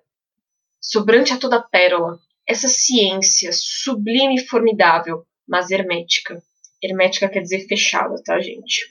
sobrante 0.80 1.32
a 1.32 1.38
toda 1.38 1.62
pérola, 1.62 2.18
essa 2.48 2.66
ciência 2.66 3.50
sublime 3.52 4.42
e 4.42 4.46
formidável, 4.48 5.24
mas 5.46 5.70
hermética. 5.70 6.42
Hermética 6.82 7.28
quer 7.28 7.42
dizer 7.42 7.68
fechada, 7.68 8.16
tá, 8.24 8.40
gente? 8.40 8.84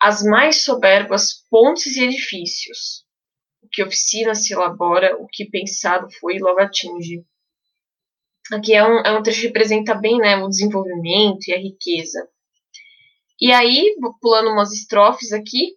As 0.00 0.22
mais 0.22 0.64
soberbas 0.64 1.44
pontes 1.50 1.94
e 1.96 2.04
edifícios, 2.04 3.04
que 3.70 3.82
oficina 3.82 4.34
se 4.34 4.52
elabora, 4.52 5.16
o 5.20 5.26
que 5.26 5.48
pensado 5.48 6.08
foi 6.20 6.36
e 6.36 6.38
logo 6.40 6.60
atinge. 6.60 7.24
Aqui 8.52 8.74
é 8.74 8.84
um, 8.84 8.98
é 9.00 9.16
um 9.16 9.22
trecho 9.22 9.42
que 9.42 9.46
representa 9.46 9.94
bem 9.94 10.18
né, 10.18 10.36
o 10.36 10.48
desenvolvimento 10.48 11.48
e 11.48 11.54
a 11.54 11.58
riqueza. 11.58 12.28
E 13.40 13.52
aí, 13.52 13.96
pulando 14.20 14.50
umas 14.50 14.72
estrofes 14.72 15.32
aqui, 15.32 15.76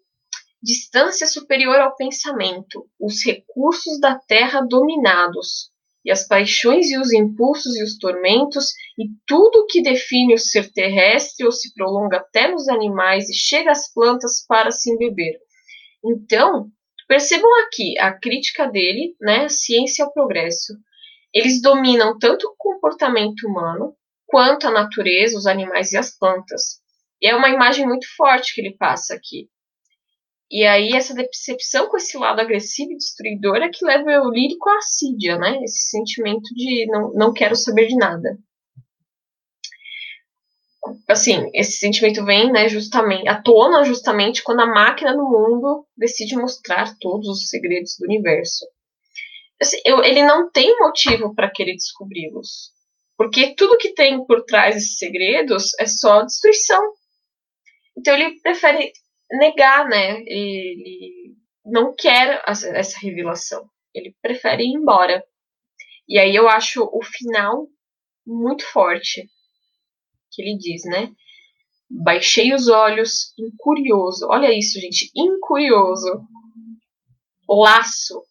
distância 0.61 1.27
superior 1.27 1.79
ao 1.79 1.95
pensamento, 1.95 2.89
os 2.99 3.23
recursos 3.23 3.99
da 3.99 4.17
terra 4.17 4.61
dominados, 4.61 5.71
e 6.05 6.11
as 6.11 6.27
paixões 6.27 6.91
e 6.91 6.97
os 6.97 7.13
impulsos 7.13 7.77
e 7.77 7.83
os 7.83 7.97
tormentos, 7.97 8.73
e 8.97 9.07
tudo 9.25 9.65
que 9.67 9.81
define 9.81 10.33
o 10.33 10.37
ser 10.37 10.71
terrestre 10.71 11.45
ou 11.45 11.51
se 11.51 11.73
prolonga 11.73 12.17
até 12.17 12.51
nos 12.51 12.67
animais 12.67 13.29
e 13.29 13.33
chega 13.33 13.71
às 13.71 13.91
plantas 13.93 14.45
para 14.47 14.71
se 14.71 14.91
embeber. 14.91 15.39
Então, 16.03 16.69
percebam 17.13 17.51
aqui 17.63 17.95
a 17.99 18.11
crítica 18.11 18.65
dele, 18.65 19.15
né, 19.21 19.47
ciência 19.47 20.03
ao 20.03 20.11
progresso. 20.11 20.73
Eles 21.31 21.61
dominam 21.61 22.17
tanto 22.17 22.47
o 22.47 22.55
comportamento 22.57 23.47
humano 23.47 23.95
quanto 24.25 24.67
a 24.67 24.71
natureza, 24.71 25.37
os 25.37 25.45
animais 25.45 25.91
e 25.91 25.97
as 25.97 26.17
plantas. 26.17 26.81
E 27.21 27.29
é 27.29 27.35
uma 27.35 27.49
imagem 27.49 27.85
muito 27.85 28.07
forte 28.17 28.55
que 28.55 28.61
ele 28.61 28.75
passa 28.75 29.13
aqui. 29.13 29.47
E 30.49 30.65
aí 30.65 30.93
essa 30.93 31.13
decepção 31.13 31.87
com 31.87 31.97
esse 31.97 32.17
lado 32.17 32.41
agressivo 32.41 32.93
e 32.93 32.97
destruidor 32.97 33.57
é 33.57 33.69
que 33.69 33.85
leva 33.85 34.09
o 34.23 34.31
lírico 34.31 34.67
à 34.67 34.77
assídia, 34.77 35.37
né? 35.37 35.59
Esse 35.63 35.89
sentimento 35.91 36.51
de 36.55 36.87
não, 36.87 37.13
não 37.13 37.31
quero 37.31 37.55
saber 37.55 37.89
de 37.89 37.95
nada. 37.95 38.39
Assim, 41.07 41.49
esse 41.53 41.77
sentimento 41.77 42.25
vem, 42.25 42.51
né, 42.51 42.67
justamente, 42.67 43.27
à 43.27 43.41
tona 43.41 43.83
justamente 43.83 44.43
quando 44.43 44.61
a 44.61 44.65
máquina 44.65 45.13
do 45.13 45.23
mundo 45.23 45.87
decide 45.95 46.35
mostrar 46.35 46.95
todos 46.99 47.27
os 47.27 47.49
segredos 47.49 47.95
do 47.97 48.05
universo. 48.05 48.65
Assim, 49.61 49.77
eu, 49.85 50.03
ele 50.03 50.23
não 50.23 50.51
tem 50.51 50.77
motivo 50.79 51.33
para 51.33 51.51
querer 51.51 51.75
descobri-los. 51.75 52.71
Porque 53.17 53.55
tudo 53.55 53.77
que 53.77 53.93
tem 53.93 54.25
por 54.25 54.43
trás 54.43 54.75
desses 54.75 54.97
segredos 54.97 55.71
é 55.79 55.85
só 55.85 56.23
destruição. 56.23 56.81
Então 57.97 58.13
ele 58.15 58.39
prefere 58.41 58.91
negar, 59.31 59.87
né? 59.87 60.21
Ele 60.25 61.35
não 61.65 61.93
quer 61.95 62.43
essa 62.45 62.99
revelação. 62.99 63.69
Ele 63.93 64.15
prefere 64.21 64.63
ir 64.63 64.75
embora. 64.75 65.23
E 66.07 66.19
aí 66.19 66.35
eu 66.35 66.49
acho 66.49 66.83
o 66.83 67.01
final 67.03 67.67
muito 68.25 68.65
forte. 68.65 69.29
Que 70.33 70.41
ele 70.41 70.57
diz, 70.57 70.83
né? 70.85 71.11
Baixei 71.89 72.53
os 72.53 72.67
olhos, 72.67 73.33
incurioso. 73.37 74.27
Olha 74.27 74.51
isso, 74.57 74.79
gente, 74.79 75.11
incurioso. 75.15 76.25
Laço. 77.47 78.23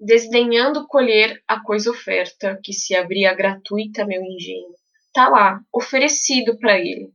Desdenhando 0.00 0.86
colher 0.86 1.42
a 1.46 1.60
coisa 1.60 1.90
oferta, 1.90 2.58
que 2.62 2.72
se 2.72 2.94
abria 2.94 3.34
gratuita 3.34 4.06
meu 4.06 4.22
engenho. 4.22 4.74
Tá 5.12 5.28
lá, 5.28 5.60
oferecido 5.72 6.58
para 6.58 6.78
ele. 6.78 7.10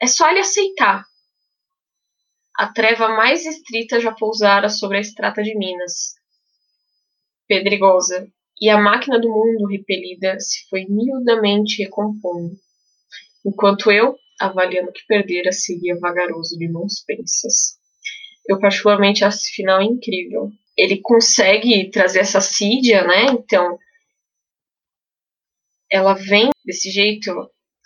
É 0.00 0.06
só 0.06 0.30
ele 0.30 0.40
aceitar. 0.40 1.04
A 2.56 2.72
treva 2.72 3.08
mais 3.08 3.46
estrita 3.46 4.00
já 4.00 4.12
pousara 4.12 4.68
sobre 4.68 4.98
a 4.98 5.00
estrata 5.00 5.42
de 5.42 5.56
Minas, 5.56 6.14
pedregosa, 7.46 8.28
e 8.60 8.68
a 8.68 8.76
máquina 8.76 9.20
do 9.20 9.28
mundo 9.28 9.66
repelida 9.66 10.38
se 10.40 10.68
foi 10.68 10.84
miudamente 10.86 11.82
recompondo, 11.82 12.58
enquanto 13.44 13.90
eu, 13.90 14.16
avaliando 14.40 14.92
que 14.92 15.06
perdera, 15.06 15.52
seguia 15.52 15.98
vagaroso 15.98 16.56
de 16.56 16.68
mãos 16.68 17.02
pensas. 17.06 17.78
Eu 18.48 18.58
particularmente 18.58 19.24
acho 19.24 19.38
esse 19.38 19.52
final 19.52 19.82
incrível. 19.82 20.50
Ele 20.76 21.00
consegue 21.00 21.90
trazer 21.90 22.20
essa 22.20 22.40
sídia, 22.40 23.04
né? 23.04 23.26
Então, 23.32 23.78
ela 25.90 26.14
vem 26.14 26.50
desse 26.64 26.90
jeito, 26.90 27.30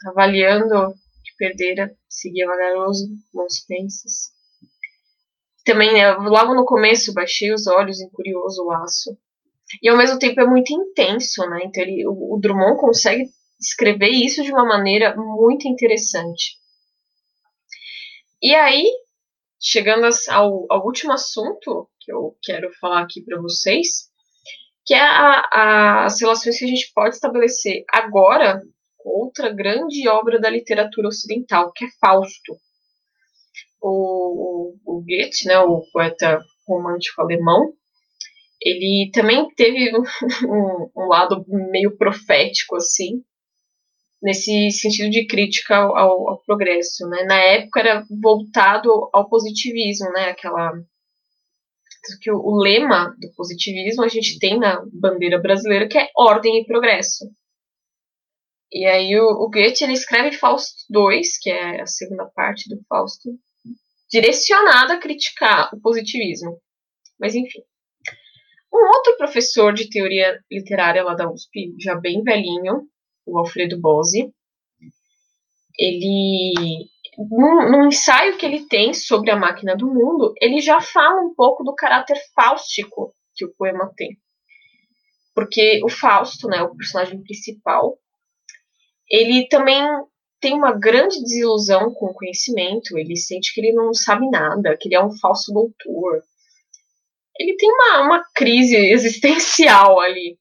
avaliando 0.07 0.95
que 1.25 1.37
perdera, 1.39 1.95
seguia 2.09 2.47
vagaroso, 2.47 3.09
mãos 3.33 3.65
pensas 3.67 4.33
também, 5.65 5.93
né, 5.93 6.11
logo 6.13 6.55
no 6.55 6.65
começo, 6.65 7.15
baixei 7.15 7.53
os 7.53 7.67
olhos 7.67 8.01
em 8.01 8.11
curioso 8.11 8.65
laço. 8.65 9.17
E 9.83 9.89
ao 9.89 9.97
mesmo 9.97 10.19
tempo 10.19 10.41
é 10.41 10.47
muito 10.47 10.73
intenso, 10.73 11.49
né? 11.49 11.61
Então 11.65 11.83
ele, 11.83 12.07
o, 12.07 12.35
o 12.35 12.41
Drummond 12.41 12.79
consegue 12.79 13.25
escrever 13.63 14.11
isso 14.11 14.43
de 14.43 14.53
uma 14.53 14.65
maneira 14.67 15.15
muito 15.17 15.69
interessante. 15.69 16.59
E 18.43 18.55
aí, 18.55 18.85
chegando 19.61 20.07
ao, 20.31 20.67
ao 20.69 20.85
último 20.85 21.13
assunto 21.13 21.89
que 22.01 22.13
eu 22.13 22.37
quero 22.43 22.71
falar 22.81 23.03
aqui 23.03 23.23
para 23.23 23.41
vocês, 23.41 24.11
que 24.85 24.95
é 24.95 25.01
a, 25.01 25.49
a, 25.53 26.05
as 26.07 26.21
relações 26.21 26.59
que 26.59 26.65
a 26.65 26.69
gente 26.69 26.91
pode 26.93 27.15
estabelecer 27.15 27.85
agora 27.89 28.61
com 28.99 29.11
outra 29.11 29.53
grande 29.53 30.09
obra 30.09 30.41
da 30.41 30.51
literatura 30.51 31.09
ocidental, 31.09 31.73
que 31.73 31.85
é 31.85 31.89
Fausto 32.01 32.57
o, 33.83 34.77
o 34.87 35.03
Goethe, 35.03 35.47
né, 35.47 35.59
o 35.59 35.83
poeta 35.93 36.41
romântico 36.67 37.21
alemão, 37.21 37.73
ele 38.61 39.11
também 39.13 39.49
teve 39.57 39.91
um, 40.47 40.91
um, 40.97 41.07
lado 41.09 41.45
meio 41.49 41.97
profético, 41.97 42.77
assim, 42.77 43.23
nesse 44.23 44.71
sentido 44.71 45.11
de 45.11 45.27
crítica 45.27 45.77
ao, 45.77 45.97
ao, 45.97 46.29
ao, 46.31 46.43
progresso, 46.45 47.09
né? 47.09 47.25
Na 47.25 47.39
época 47.41 47.81
era 47.81 48.07
voltado 48.23 49.11
ao 49.13 49.29
positivismo, 49.29 50.11
né? 50.13 50.31
Aquela 50.31 50.73
que 52.21 52.31
o, 52.31 52.37
o, 52.37 52.61
lema 52.61 53.15
do 53.19 53.33
positivismo 53.35 54.03
a 54.03 54.09
gente 54.09 54.39
tem 54.39 54.59
na 54.59 54.85
bandeira 54.93 55.41
brasileira 55.41 55.89
que 55.89 55.99
é 55.99 56.09
ordem 56.17 56.61
e 56.61 56.67
progresso. 56.67 57.25
E 58.73 58.85
aí 58.87 59.19
o, 59.21 59.25
o 59.25 59.51
Goethe 59.51 59.85
ele 59.85 59.93
escreve 59.93 60.37
Fausto 60.37 60.75
II, 60.91 61.21
que 61.41 61.51
é 61.51 61.81
a 61.81 61.87
segunda 61.87 62.25
parte 62.27 62.69
do 62.69 62.83
Fausto, 62.89 63.31
direcionado 64.11 64.95
a 64.95 64.99
criticar 64.99 65.71
o 65.75 65.81
positivismo. 65.81 66.61
Mas 67.21 67.35
enfim. 67.35 67.61
Um 68.73 68.87
outro 68.87 69.17
professor 69.17 69.73
de 69.73 69.89
teoria 69.91 70.41
literária 70.51 71.05
lá 71.05 71.15
da 71.15 71.31
USP, 71.31 71.75
já 71.79 71.95
bem 71.95 72.23
velhinho, 72.23 72.89
o 73.27 73.39
Alfredo 73.39 73.81
Bose, 73.81 74.33
ele 75.79 76.89
num, 77.19 77.71
num, 77.71 77.89
ensaio 77.89 78.37
que 78.39 78.47
ele 78.47 78.67
tem 78.67 78.95
sobre 78.95 79.31
a 79.31 79.37
máquina 79.37 79.77
do 79.77 79.87
mundo, 79.87 80.33
ele 80.41 80.61
já 80.61 80.81
fala 80.81 81.21
um 81.21 81.35
pouco 81.35 81.63
do 81.63 81.75
caráter 81.75 82.17
fáustico 82.35 83.15
que 83.35 83.45
o 83.45 83.55
poema 83.55 83.93
tem. 83.97 84.19
Porque 85.35 85.81
o 85.85 85.89
Fausto, 85.89 86.49
né, 86.49 86.63
o 86.63 86.77
personagem 86.77 87.23
principal, 87.23 87.99
ele 89.09 89.47
também 89.49 89.83
tem 90.41 90.55
uma 90.55 90.73
grande 90.73 91.21
desilusão 91.21 91.93
com 91.95 92.07
o 92.07 92.15
conhecimento, 92.15 92.99
ele 92.99 93.17
sente 93.17 93.55
que 93.55 93.61
ele 93.61 93.73
não 93.73 93.95
sabe 93.95 94.29
nada, 94.29 94.77
que 94.79 94.89
ele 94.89 94.97
é 94.97 95.05
um 95.05 95.17
falso 95.19 95.53
doutor. 95.53 96.23
Ele 97.39 97.57
tem 97.57 97.71
uma, 97.71 98.01
uma 98.03 98.25
crise 98.35 98.77
existencial 98.91 100.01
ali. 100.01 100.39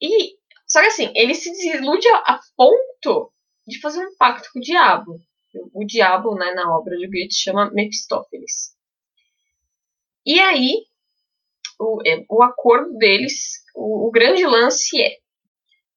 E, 0.00 0.34
só 0.72 0.80
que 0.80 0.86
assim, 0.86 1.12
ele 1.14 1.34
se 1.34 1.50
desilude 1.50 2.08
a, 2.08 2.40
ponto 2.56 3.32
de 3.66 3.78
fazer 3.80 4.04
um 4.06 4.16
pacto 4.16 4.48
com 4.52 4.58
o 4.58 4.62
diabo. 4.62 5.20
O, 5.54 5.82
o 5.82 5.86
diabo, 5.86 6.34
né, 6.34 6.52
na 6.54 6.74
obra 6.74 6.96
de 6.96 7.06
Goethe, 7.06 7.34
chama 7.34 7.70
Mephistófeles. 7.72 8.74
E 10.24 10.40
aí, 10.40 10.84
o, 11.78 12.00
é, 12.06 12.24
o 12.28 12.42
acordo 12.42 12.96
deles, 12.96 13.62
o, 13.74 14.08
o 14.08 14.10
grande 14.10 14.46
lance 14.46 15.00
é 15.00 15.18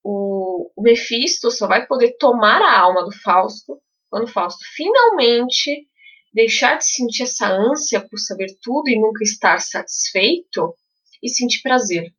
o, 0.04 0.72
o 0.76 0.82
Mephisto 0.82 1.50
só 1.50 1.68
vai 1.68 1.88
poder 1.88 2.18
tomar 2.20 2.62
a 2.62 2.80
alma 2.80 3.04
do 3.04 3.12
Fausto 3.24 3.82
quando 4.10 4.28
Fausto 4.28 4.64
finalmente 4.76 5.88
deixar 6.34 6.78
de 6.78 6.86
sentir 6.86 7.24
essa 7.24 7.48
ânsia 7.48 8.06
por 8.08 8.20
saber 8.20 8.48
tudo 8.62 8.90
e 8.90 9.00
nunca 9.00 9.24
estar 9.24 9.58
satisfeito 9.60 10.76
e 11.24 11.30
sentir 11.30 11.62
prazer. 11.62 12.14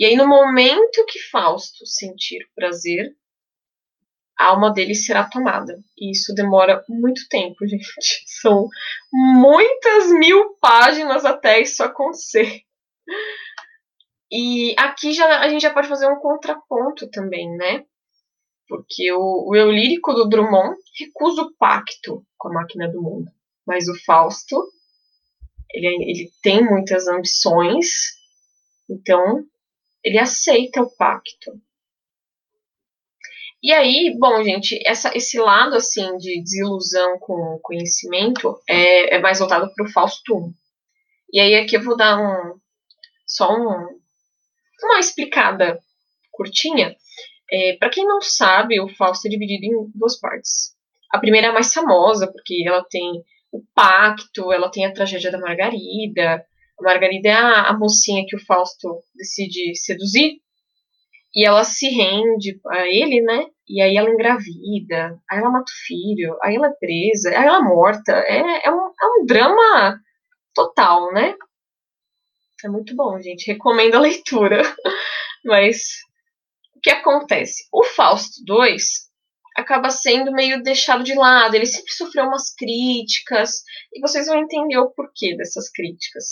E 0.00 0.06
aí, 0.06 0.16
no 0.16 0.26
momento 0.26 1.04
que 1.06 1.18
Fausto 1.18 1.84
sentir 1.84 2.48
prazer, 2.54 3.14
a 4.38 4.46
alma 4.46 4.72
dele 4.72 4.94
será 4.94 5.28
tomada. 5.28 5.78
E 5.94 6.12
isso 6.12 6.34
demora 6.34 6.82
muito 6.88 7.28
tempo, 7.28 7.56
gente. 7.68 8.22
São 8.24 8.66
muitas 9.12 10.10
mil 10.12 10.54
páginas 10.54 11.26
até 11.26 11.60
isso 11.60 11.84
acontecer. 11.84 12.62
E 14.32 14.74
aqui 14.78 15.12
já, 15.12 15.40
a 15.40 15.48
gente 15.50 15.60
já 15.60 15.74
pode 15.74 15.88
fazer 15.88 16.10
um 16.10 16.18
contraponto 16.18 17.10
também, 17.10 17.54
né? 17.54 17.84
Porque 18.66 19.12
o, 19.12 19.50
o 19.50 19.54
eu 19.54 19.70
lírico 19.70 20.14
do 20.14 20.30
Drummond 20.30 20.78
recusa 20.98 21.42
o 21.42 21.54
pacto 21.56 22.24
com 22.38 22.48
a 22.48 22.54
máquina 22.54 22.90
do 22.90 23.02
mundo. 23.02 23.30
Mas 23.66 23.86
o 23.86 23.94
Fausto, 24.06 24.66
ele, 25.68 25.88
ele 26.10 26.30
tem 26.42 26.64
muitas 26.64 27.06
ambições, 27.06 27.86
então 28.88 29.44
ele 30.04 30.18
aceita 30.18 30.82
o 30.82 30.90
pacto. 30.96 31.60
E 33.62 33.72
aí, 33.72 34.16
bom, 34.18 34.42
gente, 34.42 34.80
essa, 34.86 35.14
esse 35.14 35.38
lado 35.38 35.76
assim 35.76 36.16
de 36.16 36.42
desilusão 36.42 37.18
com 37.18 37.34
o 37.34 37.60
conhecimento 37.60 38.58
é, 38.66 39.16
é 39.16 39.18
mais 39.18 39.38
voltado 39.38 39.70
para 39.74 39.84
o 39.84 39.92
Fausto. 39.92 40.54
E 41.30 41.38
aí 41.38 41.54
aqui 41.56 41.76
eu 41.76 41.82
vou 41.82 41.96
dar 41.96 42.18
um 42.18 42.58
só 43.26 43.52
um, 43.52 44.00
uma 44.82 44.98
explicada 44.98 45.78
curtinha. 46.32 46.96
É, 47.52 47.76
para 47.78 47.90
quem 47.90 48.06
não 48.06 48.22
sabe, 48.22 48.80
o 48.80 48.88
Fausto 48.96 49.26
é 49.26 49.30
dividido 49.30 49.66
em 49.66 49.90
duas 49.94 50.18
partes. 50.18 50.74
A 51.10 51.18
primeira 51.18 51.48
é 51.48 51.50
a 51.50 51.52
mais 51.52 51.72
famosa, 51.72 52.30
porque 52.30 52.64
ela 52.66 52.84
tem 52.88 53.22
o 53.52 53.62
pacto, 53.74 54.52
ela 54.52 54.70
tem 54.70 54.86
a 54.86 54.92
tragédia 54.92 55.30
da 55.30 55.38
Margarida, 55.38 56.44
Margarida 56.82 57.28
é 57.28 57.32
a, 57.32 57.62
a 57.68 57.78
mocinha 57.78 58.24
que 58.26 58.36
o 58.36 58.44
Fausto 58.44 59.02
decide 59.14 59.74
seduzir. 59.76 60.40
E 61.34 61.46
ela 61.46 61.62
se 61.62 61.88
rende 61.88 62.60
a 62.66 62.86
ele, 62.86 63.20
né? 63.20 63.46
E 63.68 63.80
aí 63.80 63.96
ela 63.96 64.10
engravida, 64.10 65.16
aí 65.30 65.38
ela 65.38 65.50
mata 65.50 65.70
o 65.70 65.86
filho, 65.86 66.36
aí 66.42 66.56
ela 66.56 66.66
é 66.66 66.72
presa, 66.72 67.30
aí 67.30 67.46
ela 67.46 67.58
é 67.58 67.62
morta. 67.62 68.12
É, 68.12 68.66
é, 68.66 68.70
um, 68.70 68.92
é 69.00 69.06
um 69.06 69.26
drama 69.26 70.00
total, 70.52 71.12
né? 71.12 71.36
É 72.64 72.68
muito 72.68 72.94
bom, 72.96 73.20
gente. 73.20 73.46
Recomendo 73.46 73.94
a 73.94 74.00
leitura. 74.00 74.62
Mas 75.44 76.00
o 76.74 76.80
que 76.80 76.90
acontece? 76.90 77.68
O 77.72 77.84
Fausto 77.84 78.44
2 78.44 78.82
acaba 79.56 79.90
sendo 79.90 80.32
meio 80.32 80.62
deixado 80.62 81.04
de 81.04 81.14
lado. 81.14 81.54
Ele 81.54 81.66
sempre 81.66 81.92
sofreu 81.92 82.24
umas 82.24 82.54
críticas, 82.54 83.62
e 83.92 84.00
vocês 84.00 84.26
vão 84.26 84.38
entender 84.38 84.78
o 84.78 84.90
porquê 84.90 85.36
dessas 85.36 85.70
críticas. 85.70 86.26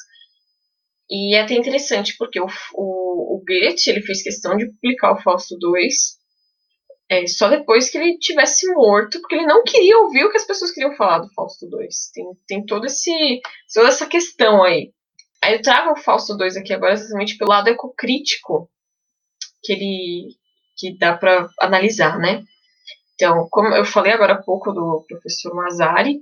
E 1.11 1.35
é 1.35 1.41
até 1.41 1.55
interessante, 1.55 2.17
porque 2.19 2.41
o, 2.41 2.47
o, 2.75 3.37
o 3.37 3.45
Goethe 3.47 3.89
ele 3.89 4.03
fez 4.03 4.23
questão 4.23 4.57
de 4.57 4.71
publicar 4.73 5.13
o 5.13 5.23
Fausto 5.23 5.57
2 5.59 6.19
é, 7.11 7.27
só 7.27 7.49
depois 7.49 7.89
que 7.89 7.97
ele 7.97 8.19
tivesse 8.19 8.71
morto, 8.75 9.19
porque 9.21 9.37
ele 9.37 9.47
não 9.47 9.65
queria 9.65 9.99
ouvir 9.99 10.25
o 10.25 10.31
que 10.31 10.37
as 10.37 10.47
pessoas 10.47 10.71
queriam 10.71 10.95
falar 10.95 11.21
do 11.21 11.33
Fausto 11.33 11.67
2. 11.67 12.11
Tem, 12.13 12.25
tem 12.47 12.67
todo 12.67 12.85
esse, 12.85 13.41
toda 13.73 13.89
essa 13.89 14.07
questão 14.07 14.63
aí. 14.63 14.93
Aí 15.43 15.55
eu 15.55 15.63
trago 15.63 15.93
o 15.93 15.97
Fausto 15.97 16.37
2 16.37 16.57
aqui 16.57 16.75
agora 16.75 16.93
exatamente 16.93 17.39
pelo 17.39 17.51
lado 17.51 17.69
ecocrítico 17.69 18.71
que 19.63 19.73
ele 19.73 20.37
que 20.77 20.97
dá 20.97 21.17
para 21.17 21.49
analisar, 21.61 22.19
né? 22.19 22.45
Então, 23.15 23.49
como 23.51 23.75
eu 23.75 23.85
falei 23.85 24.13
agora 24.13 24.35
há 24.35 24.43
pouco 24.43 24.71
do 24.73 25.05
professor 25.09 25.53
Mazari, 25.55 26.21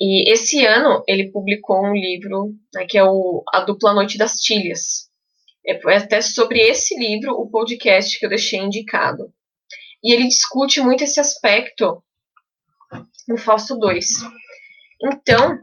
e 0.00 0.32
esse 0.32 0.64
ano 0.64 1.04
ele 1.06 1.30
publicou 1.30 1.84
um 1.84 1.92
livro 1.92 2.54
né, 2.74 2.86
que 2.86 2.96
é 2.96 3.04
o 3.04 3.42
A 3.52 3.60
Dupla 3.60 3.92
Noite 3.92 4.16
das 4.16 4.36
Tilhas. 4.36 5.10
É, 5.66 5.78
até 5.94 6.22
sobre 6.22 6.58
esse 6.58 6.98
livro 6.98 7.32
o 7.34 7.50
podcast 7.50 8.18
que 8.18 8.24
eu 8.24 8.30
deixei 8.30 8.58
indicado. 8.60 9.30
E 10.02 10.14
ele 10.14 10.26
discute 10.26 10.80
muito 10.80 11.04
esse 11.04 11.20
aspecto 11.20 12.02
no 13.28 13.36
Fausto 13.36 13.78
2. 13.78 14.06
Então, 15.02 15.58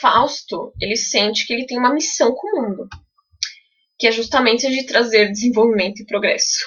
Fausto, 0.00 0.72
ele 0.80 0.96
sente 0.96 1.46
que 1.46 1.52
ele 1.52 1.66
tem 1.66 1.78
uma 1.78 1.92
missão 1.92 2.34
com 2.34 2.46
o 2.48 2.62
mundo, 2.62 2.88
que 3.98 4.06
é 4.06 4.12
justamente 4.12 4.66
a 4.66 4.70
de 4.70 4.84
trazer 4.84 5.30
desenvolvimento 5.30 6.00
e 6.00 6.06
progresso. 6.06 6.66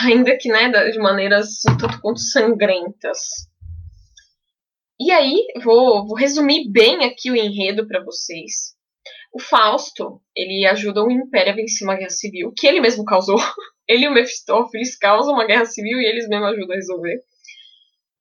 Ainda 0.00 0.36
que, 0.36 0.48
né, 0.48 0.68
de 0.90 0.98
maneiras 0.98 1.64
um 1.68 1.76
tanto 1.76 2.00
quanto 2.00 2.20
sangrentas. 2.20 3.18
E 5.00 5.10
aí, 5.10 5.46
vou, 5.62 6.06
vou 6.06 6.16
resumir 6.16 6.70
bem 6.70 7.04
aqui 7.04 7.30
o 7.30 7.36
enredo 7.36 7.86
para 7.86 8.04
vocês. 8.04 8.74
O 9.32 9.40
Fausto, 9.40 10.20
ele 10.34 10.64
ajuda 10.66 11.02
o 11.02 11.10
Império 11.10 11.52
a 11.52 11.56
vencer 11.56 11.86
uma 11.86 11.96
guerra 11.96 12.10
civil, 12.10 12.52
que 12.56 12.66
ele 12.66 12.80
mesmo 12.80 13.04
causou. 13.04 13.36
Ele 13.86 14.06
e 14.06 14.08
o 14.08 14.14
Mephistófeles 14.14 14.96
causam 14.96 15.34
uma 15.34 15.46
guerra 15.46 15.66
civil 15.66 16.00
e 16.00 16.06
eles 16.06 16.26
mesmos 16.26 16.48
ajudam 16.54 16.72
a 16.72 16.76
resolver. 16.76 17.20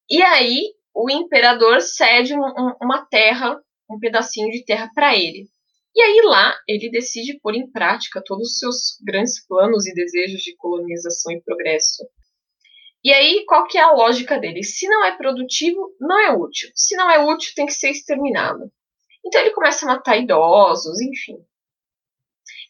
E 0.09 0.21
aí, 0.21 0.62
o 0.93 1.09
imperador 1.09 1.79
cede 1.79 2.33
um, 2.33 2.43
um, 2.43 2.75
uma 2.81 3.05
terra, 3.05 3.57
um 3.89 3.97
pedacinho 3.97 4.51
de 4.51 4.65
terra 4.65 4.91
para 4.93 5.15
ele. 5.15 5.47
E 5.95 6.01
aí 6.01 6.21
lá 6.25 6.53
ele 6.67 6.89
decide 6.89 7.39
pôr 7.39 7.55
em 7.55 7.71
prática 7.71 8.21
todos 8.25 8.49
os 8.49 8.57
seus 8.57 8.97
grandes 9.05 9.45
planos 9.47 9.86
e 9.86 9.93
desejos 9.93 10.41
de 10.41 10.55
colonização 10.57 11.31
e 11.31 11.41
progresso. 11.41 12.03
E 13.04 13.12
aí, 13.13 13.46
qual 13.46 13.68
que 13.68 13.78
é 13.78 13.82
a 13.82 13.92
lógica 13.92 14.39
dele? 14.39 14.63
Se 14.63 14.88
não 14.88 15.04
é 15.04 15.16
produtivo, 15.16 15.94
não 16.00 16.20
é 16.20 16.32
útil. 16.32 16.72
Se 16.74 16.96
não 16.96 17.12
é 17.12 17.20
útil, 17.20 17.52
tem 17.56 17.66
que 17.66 17.74
ser 17.74 17.89
exterminado. 17.89 18.72
Então 19.26 19.42
ele 19.42 19.52
começa 19.52 19.86
a 19.86 19.89
matar 19.89 20.18
idosos, 20.18 21.02
enfim. 21.02 21.38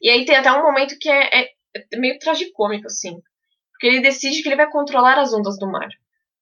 E 0.01 0.09
aí 0.09 0.25
tem 0.25 0.35
até 0.35 0.51
um 0.51 0.63
momento 0.63 0.97
que 0.99 1.09
é, 1.09 1.41
é, 1.41 1.49
é 1.91 1.97
meio 1.97 2.17
tragicômico, 2.19 2.87
assim. 2.87 3.21
Porque 3.71 3.87
ele 3.87 4.01
decide 4.01 4.41
que 4.41 4.49
ele 4.49 4.55
vai 4.55 4.69
controlar 4.69 5.19
as 5.19 5.33
ondas 5.33 5.57
do 5.57 5.67
mar. 5.67 5.89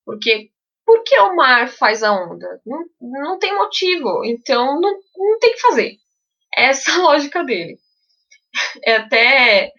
Porque 0.05 0.51
por 0.85 1.03
que 1.03 1.17
o 1.19 1.35
mar 1.35 1.69
faz 1.69 2.03
a 2.03 2.11
onda? 2.11 2.61
Não, 2.65 2.85
não 2.99 3.39
tem 3.39 3.55
motivo. 3.55 4.23
Então 4.25 4.79
não, 4.79 4.99
não 5.17 5.39
tem 5.39 5.53
que 5.53 5.61
fazer. 5.61 5.97
Essa 6.55 6.91
é 6.91 6.93
a 6.95 6.97
lógica 6.97 7.43
dele. 7.43 7.77
É 8.83 8.95
até 8.95 9.71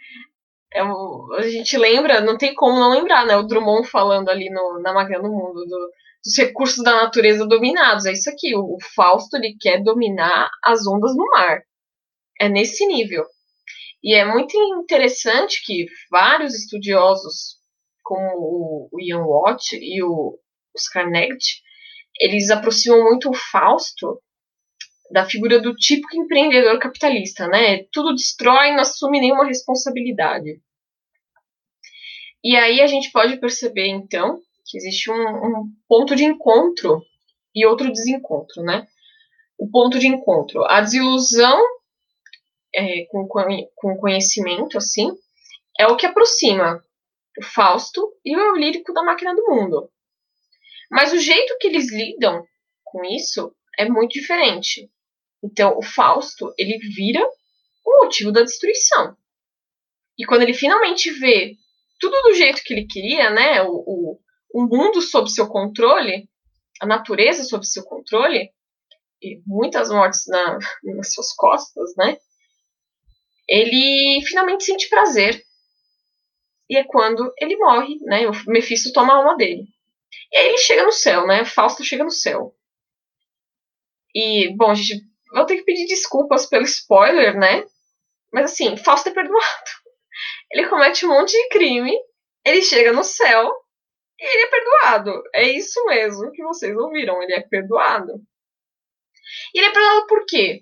é, 0.75 0.81
a 0.81 1.43
gente 1.43 1.77
lembra, 1.77 2.21
não 2.21 2.37
tem 2.37 2.55
como 2.55 2.79
não 2.79 2.91
lembrar, 2.91 3.27
né? 3.27 3.37
O 3.37 3.43
Drummond 3.43 3.89
falando 3.89 4.29
ali 4.29 4.51
no, 4.51 4.81
na 4.81 4.93
Máquina 4.93 5.21
do 5.21 5.31
Mundo, 5.31 5.65
do, 5.65 5.91
dos 6.25 6.37
recursos 6.37 6.83
da 6.83 6.93
natureza 7.03 7.47
dominados. 7.47 8.07
É 8.07 8.13
isso 8.13 8.31
aqui, 8.31 8.55
o, 8.57 8.75
o 8.75 8.79
Fausto 8.95 9.37
ele 9.37 9.57
quer 9.61 9.83
dominar 9.83 10.51
as 10.65 10.87
ondas 10.87 11.15
no 11.17 11.27
mar. 11.31 11.63
É 12.41 12.49
nesse 12.49 12.87
nível. 12.87 13.25
E 14.03 14.15
é 14.15 14.25
muito 14.25 14.57
interessante 14.81 15.65
que 15.65 15.87
vários 16.11 16.55
estudiosos, 16.55 17.57
como 18.03 18.89
o, 18.91 19.01
Ian 19.01 19.25
Watt 19.25 19.77
e 19.77 20.03
o 20.03 20.39
Oscar 20.75 21.09
Negt, 21.09 21.63
eles 22.19 22.51
aproximam 22.51 23.05
muito 23.05 23.31
o 23.31 23.35
Fausto 23.35 24.21
da 25.13 25.27
figura 25.27 25.61
do 25.61 25.75
típico 25.75 26.17
empreendedor 26.17 26.79
capitalista, 26.79 27.47
né? 27.47 27.85
Tudo 27.93 28.15
destrói, 28.15 28.73
não 28.73 28.81
assume 28.81 29.21
nenhuma 29.21 29.45
responsabilidade. 29.45 30.61
E 32.43 32.57
aí 32.57 32.81
a 32.81 32.87
gente 32.87 33.13
pode 33.13 33.37
perceber, 33.37 33.89
então, 33.89 34.41
que 34.65 34.79
existe 34.79 35.11
um, 35.11 35.15
um 35.15 35.65
ponto 35.87 36.17
de 36.17 36.25
encontro 36.25 37.03
e 37.55 37.67
outro 37.67 37.93
desencontro, 37.93 38.63
né? 38.63 38.87
O 39.59 39.71
ponto 39.71 39.99
de 39.99 40.09
encontro, 40.09 40.65
a 40.65 40.81
desilusão 40.81 41.63
é, 42.75 43.05
com, 43.11 43.29
com 43.77 43.97
conhecimento, 43.99 44.79
assim, 44.79 45.11
é 45.79 45.87
o 45.87 45.97
que 45.97 46.07
aproxima 46.07 46.83
o 47.39 47.45
Fausto 47.45 48.13
e 48.25 48.35
o 48.35 48.57
lírico 48.57 48.93
da 48.95 49.03
máquina 49.03 49.35
do 49.35 49.45
mundo. 49.45 49.91
Mas 50.91 51.13
o 51.13 51.19
jeito 51.19 51.57
que 51.61 51.69
eles 51.69 51.93
lidam 51.93 52.45
com 52.83 53.05
isso 53.05 53.55
é 53.79 53.89
muito 53.89 54.13
diferente. 54.13 54.91
Então, 55.43 55.77
o 55.77 55.83
Fausto, 55.83 56.55
ele 56.57 56.79
vira 56.79 57.21
o 57.85 58.05
motivo 58.05 58.31
da 58.31 58.43
destruição. 58.43 59.17
E 60.17 60.25
quando 60.25 60.43
ele 60.43 60.55
finalmente 60.55 61.11
vê 61.11 61.57
tudo 61.99 62.15
do 62.23 62.35
jeito 62.35 62.63
que 62.63 62.73
ele 62.73 62.87
queria, 62.87 63.31
né, 63.31 63.63
o, 63.63 63.73
o, 63.75 64.21
o 64.55 64.63
mundo 64.67 65.01
sob 65.01 65.29
seu 65.31 65.49
controle, 65.49 66.29
a 66.81 66.87
natureza 66.87 67.45
sob 67.45 67.67
seu 67.67 67.83
controle, 67.85 68.51
e 69.21 69.41
muitas 69.47 69.89
mortes 69.89 70.27
na, 70.27 70.59
nas 70.83 71.13
suas 71.13 71.33
costas, 71.35 71.95
né, 71.97 72.19
ele 73.49 74.25
finalmente 74.27 74.65
sente 74.65 74.89
prazer. 74.89 75.43
E 76.69 76.77
é 76.77 76.85
quando 76.85 77.33
ele 77.39 77.57
morre, 77.57 77.99
né, 78.03 78.29
o 78.29 78.33
Mephisto 78.47 78.93
toma 78.93 79.13
a 79.13 79.17
alma 79.17 79.37
dele. 79.37 79.65
E 80.31 80.37
aí 80.37 80.49
ele 80.49 80.59
chega 80.59 80.85
no 80.85 80.93
céu, 80.93 81.27
né, 81.27 81.45
Fausto 81.45 81.85
chega 81.85 82.05
no 82.05 82.11
céu. 82.11 82.55
E, 84.15 84.55
bom, 84.57 84.71
a 84.71 84.75
gente 84.75 85.12
vou 85.33 85.47
ter 85.47 85.57
que 85.57 85.65
pedir 85.65 85.87
desculpas 85.87 86.47
pelo 86.47 86.65
spoiler, 86.65 87.39
né? 87.39 87.65
Mas 88.33 88.53
assim, 88.53 88.77
Fausto 88.77 89.09
é 89.09 89.13
perdoado. 89.13 89.71
Ele 90.53 90.69
comete 90.69 91.07
um 91.07 91.11
monte 91.11 91.33
de 91.33 91.49
crime, 91.49 91.93
ele 92.45 92.63
chega 92.63 92.93
no 92.93 93.05
céu 93.05 93.51
e 94.21 94.25
ele 94.25 94.45
é 94.45 94.51
perdoado. 94.51 95.23
É 95.35 95.49
isso 95.51 95.85
mesmo 95.87 96.31
que 96.33 96.43
vocês 96.43 96.77
ouviram, 96.77 97.23
ele 97.23 97.35
é 97.35 97.41
perdoado. 97.41 98.13
E 99.55 99.59
ele 99.59 99.69
é 99.69 99.73
perdoado 99.73 100.07
por 100.07 100.27
quê? 100.27 100.61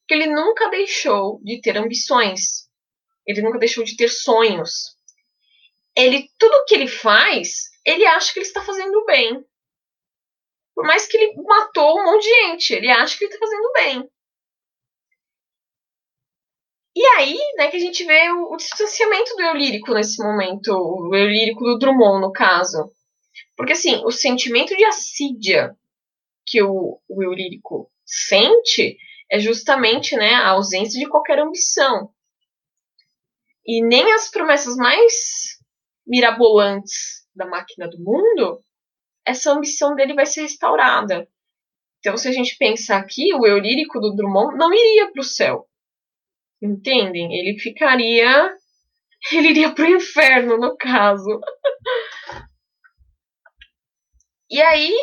Porque 0.00 0.14
ele 0.14 0.32
nunca 0.32 0.68
deixou 0.68 1.40
de 1.42 1.60
ter 1.60 1.76
ambições. 1.76 2.68
Ele 3.26 3.42
nunca 3.42 3.58
deixou 3.58 3.84
de 3.84 3.96
ter 3.96 4.08
sonhos. 4.08 4.96
Ele, 5.96 6.28
tudo 6.38 6.64
que 6.66 6.74
ele 6.74 6.88
faz, 6.88 7.70
ele 7.84 8.06
acha 8.06 8.32
que 8.32 8.38
ele 8.40 8.46
está 8.46 8.62
fazendo 8.62 9.04
bem. 9.06 9.44
Por 10.74 10.84
mais 10.84 11.06
que 11.06 11.16
ele 11.16 11.40
matou 11.42 12.00
um 12.00 12.04
monte 12.04 12.24
de 12.24 12.28
gente, 12.28 12.74
ele 12.74 12.90
acha 12.90 13.16
que 13.16 13.24
ele 13.24 13.32
tá 13.32 13.38
fazendo 13.38 13.72
bem. 13.72 14.10
E 16.96 17.06
aí, 17.16 17.36
né, 17.56 17.68
que 17.70 17.76
a 17.76 17.80
gente 17.80 18.04
vê 18.04 18.30
o, 18.30 18.52
o 18.52 18.56
distanciamento 18.56 19.34
do 19.34 19.42
eu 19.42 19.54
lírico 19.54 19.92
nesse 19.92 20.22
momento, 20.22 20.68
o 20.68 21.14
eu 21.14 21.26
lírico 21.26 21.64
do 21.64 21.78
Drummond, 21.78 22.20
no 22.20 22.32
caso. 22.32 22.90
Porque, 23.56 23.72
assim, 23.72 24.00
o 24.04 24.10
sentimento 24.10 24.76
de 24.76 24.84
assídia 24.84 25.76
que 26.46 26.62
o, 26.62 27.00
o 27.08 27.22
eu 27.22 27.32
lírico 27.32 27.90
sente 28.04 28.96
é 29.30 29.38
justamente 29.38 30.16
né, 30.16 30.34
a 30.34 30.50
ausência 30.50 30.98
de 30.98 31.08
qualquer 31.08 31.38
ambição. 31.38 32.10
E 33.66 33.82
nem 33.82 34.12
as 34.12 34.30
promessas 34.30 34.76
mais 34.76 35.58
mirabolantes 36.06 37.26
da 37.34 37.46
máquina 37.46 37.88
do 37.88 37.98
mundo 37.98 38.60
essa 39.26 39.52
ambição 39.52 39.94
dele 39.94 40.14
vai 40.14 40.26
ser 40.26 40.42
restaurada. 40.42 41.28
Então, 41.98 42.16
se 42.16 42.28
a 42.28 42.32
gente 42.32 42.56
pensar 42.58 42.98
aqui, 42.98 43.34
o 43.34 43.46
eu 43.46 43.58
lírico 43.58 43.98
do 43.98 44.14
Drummond 44.14 44.56
não 44.58 44.72
iria 44.72 45.10
para 45.10 45.20
o 45.20 45.24
céu. 45.24 45.66
Entendem? 46.62 47.34
Ele 47.34 47.58
ficaria. 47.58 48.54
Ele 49.32 49.48
iria 49.48 49.74
para 49.74 49.84
o 49.84 49.96
inferno, 49.96 50.58
no 50.58 50.76
caso. 50.76 51.40
e 54.50 54.60
aí, 54.60 54.94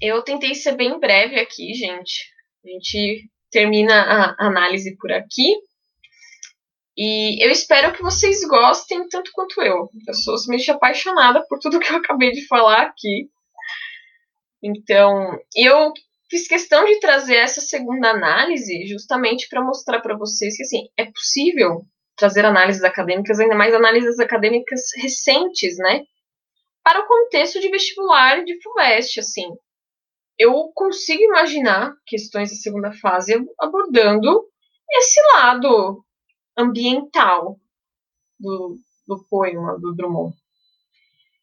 Eu 0.00 0.22
tentei 0.22 0.54
ser 0.54 0.76
bem 0.76 0.98
breve 1.00 1.40
aqui, 1.40 1.72
gente. 1.72 2.30
A 2.64 2.68
gente 2.68 3.30
termina 3.50 3.94
a 3.94 4.46
análise 4.46 4.94
por 4.98 5.10
aqui. 5.10 5.56
E 6.96 7.44
eu 7.44 7.50
espero 7.50 7.92
que 7.92 8.02
vocês 8.02 8.42
gostem 8.44 9.06
tanto 9.08 9.30
quanto 9.32 9.60
eu. 9.60 9.90
Eu 10.06 10.14
sou 10.14 10.38
simplesmente 10.38 10.70
apaixonada 10.70 11.44
por 11.46 11.58
tudo 11.58 11.78
que 11.80 11.92
eu 11.92 11.96
acabei 11.96 12.32
de 12.32 12.46
falar 12.46 12.82
aqui. 12.82 13.28
Então, 14.62 15.38
eu 15.54 15.92
fiz 16.30 16.48
questão 16.48 16.84
de 16.86 16.98
trazer 16.98 17.36
essa 17.36 17.60
segunda 17.60 18.10
análise 18.10 18.86
justamente 18.86 19.46
para 19.48 19.62
mostrar 19.62 20.00
para 20.00 20.16
vocês 20.16 20.56
que 20.56 20.62
assim, 20.62 20.88
é 20.96 21.04
possível 21.04 21.84
trazer 22.16 22.46
análises 22.46 22.82
acadêmicas, 22.82 23.38
ainda 23.38 23.54
mais 23.54 23.74
análises 23.74 24.18
acadêmicas 24.18 24.80
recentes, 24.96 25.76
né? 25.76 26.02
Para 26.82 27.00
o 27.00 27.06
contexto 27.06 27.60
de 27.60 27.68
vestibular 27.68 28.42
de 28.42 28.58
FUVEST, 28.62 29.20
assim. 29.20 29.50
Eu 30.38 30.70
consigo 30.74 31.22
imaginar 31.22 31.92
questões 32.06 32.50
da 32.50 32.56
segunda 32.56 32.92
fase 32.92 33.34
abordando 33.60 34.46
esse 34.90 35.20
lado 35.34 36.02
ambiental 36.56 37.58
do, 38.38 38.76
do 39.06 39.24
poema 39.28 39.78
do 39.78 39.94
Drummond. 39.94 40.36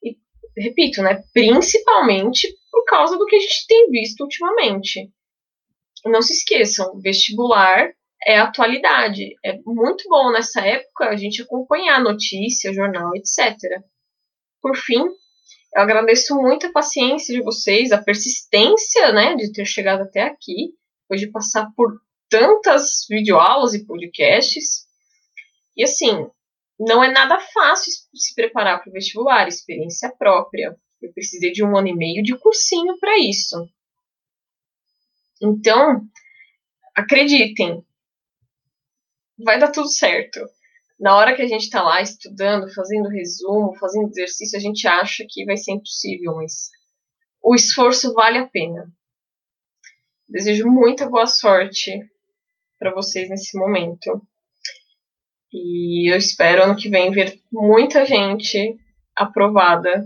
E, 0.04 0.18
repito, 0.58 1.02
né, 1.02 1.24
principalmente 1.34 2.48
por 2.72 2.86
causa 2.86 3.18
do 3.18 3.26
que 3.26 3.36
a 3.36 3.40
gente 3.40 3.68
tem 3.68 3.90
visto 3.90 4.22
ultimamente. 4.22 5.12
Não 6.06 6.22
se 6.22 6.34
esqueçam, 6.34 7.00
vestibular 7.00 7.94
é 8.26 8.38
atualidade. 8.40 9.36
É 9.44 9.60
muito 9.66 10.08
bom 10.08 10.32
nessa 10.32 10.62
época 10.62 11.10
a 11.10 11.16
gente 11.16 11.42
acompanhar 11.42 12.02
notícia, 12.02 12.74
jornal, 12.74 13.12
etc. 13.16 13.58
Por 14.62 14.76
fim, 14.76 15.02
eu 15.76 15.82
agradeço 15.82 16.36
muito 16.36 16.68
a 16.68 16.72
paciência 16.72 17.36
de 17.36 17.44
vocês, 17.44 17.92
a 17.92 18.02
persistência, 18.02 19.12
né, 19.12 19.36
de 19.36 19.52
ter 19.52 19.66
chegado 19.66 20.04
até 20.04 20.22
aqui, 20.22 20.74
depois 21.02 21.20
de 21.20 21.32
passar 21.32 21.70
por 21.76 22.00
tantas 22.30 23.06
videoaulas 23.10 23.74
e 23.74 23.86
podcasts. 23.86 24.83
E 25.76 25.84
assim, 25.84 26.30
não 26.80 27.04
é 27.04 27.12
nada 27.12 27.40
fácil 27.40 27.92
se 28.14 28.36
preparar 28.36 28.82
para 28.82 28.90
o 28.90 28.94
vestibular, 28.94 29.48
experiência 29.48 30.12
própria. 30.18 30.78
Eu 31.02 31.14
precisei 31.14 31.52
de 31.52 31.64
um 31.64 31.78
ano 31.78 31.88
e 31.88 31.96
meio 31.96 32.24
de 32.24 32.38
cursinho 32.38 32.98
para 33.00 33.18
isso. 33.20 33.70
Então, 35.42 36.08
acreditem, 36.96 37.86
vai 39.38 39.60
dar 39.60 39.72
tudo 39.72 39.90
certo. 39.90 40.40
Na 41.00 41.18
hora 41.18 41.36
que 41.36 41.42
a 41.42 41.48
gente 41.48 41.64
está 41.64 41.82
lá 41.82 42.02
estudando, 42.02 42.74
fazendo 42.74 43.10
resumo, 43.10 43.76
fazendo 43.78 44.10
exercício, 44.10 44.58
a 44.58 44.62
gente 44.62 44.88
acha 44.88 45.26
que 45.28 45.44
vai 45.44 45.58
ser 45.58 45.74
impossível, 45.74 46.36
mas 46.36 46.70
o 47.42 47.54
esforço 47.54 48.14
vale 48.14 48.38
a 48.38 48.48
pena. 48.48 48.90
Desejo 50.30 50.66
muita 50.68 51.10
boa 51.10 51.28
sorte 51.28 51.92
para 52.80 52.94
vocês 52.94 53.30
nesse 53.30 53.58
momento. 53.58 54.26
E 55.54 56.12
eu 56.12 56.18
espero 56.18 56.64
ano 56.64 56.76
que 56.76 56.90
vem 56.90 57.12
ver 57.12 57.40
muita 57.52 58.06
gente 58.06 58.76
aprovada 59.16 60.06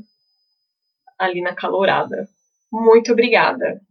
ali 1.18 1.42
na 1.42 1.56
calorada. 1.56 2.28
Muito 2.72 3.14
obrigada. 3.14 3.82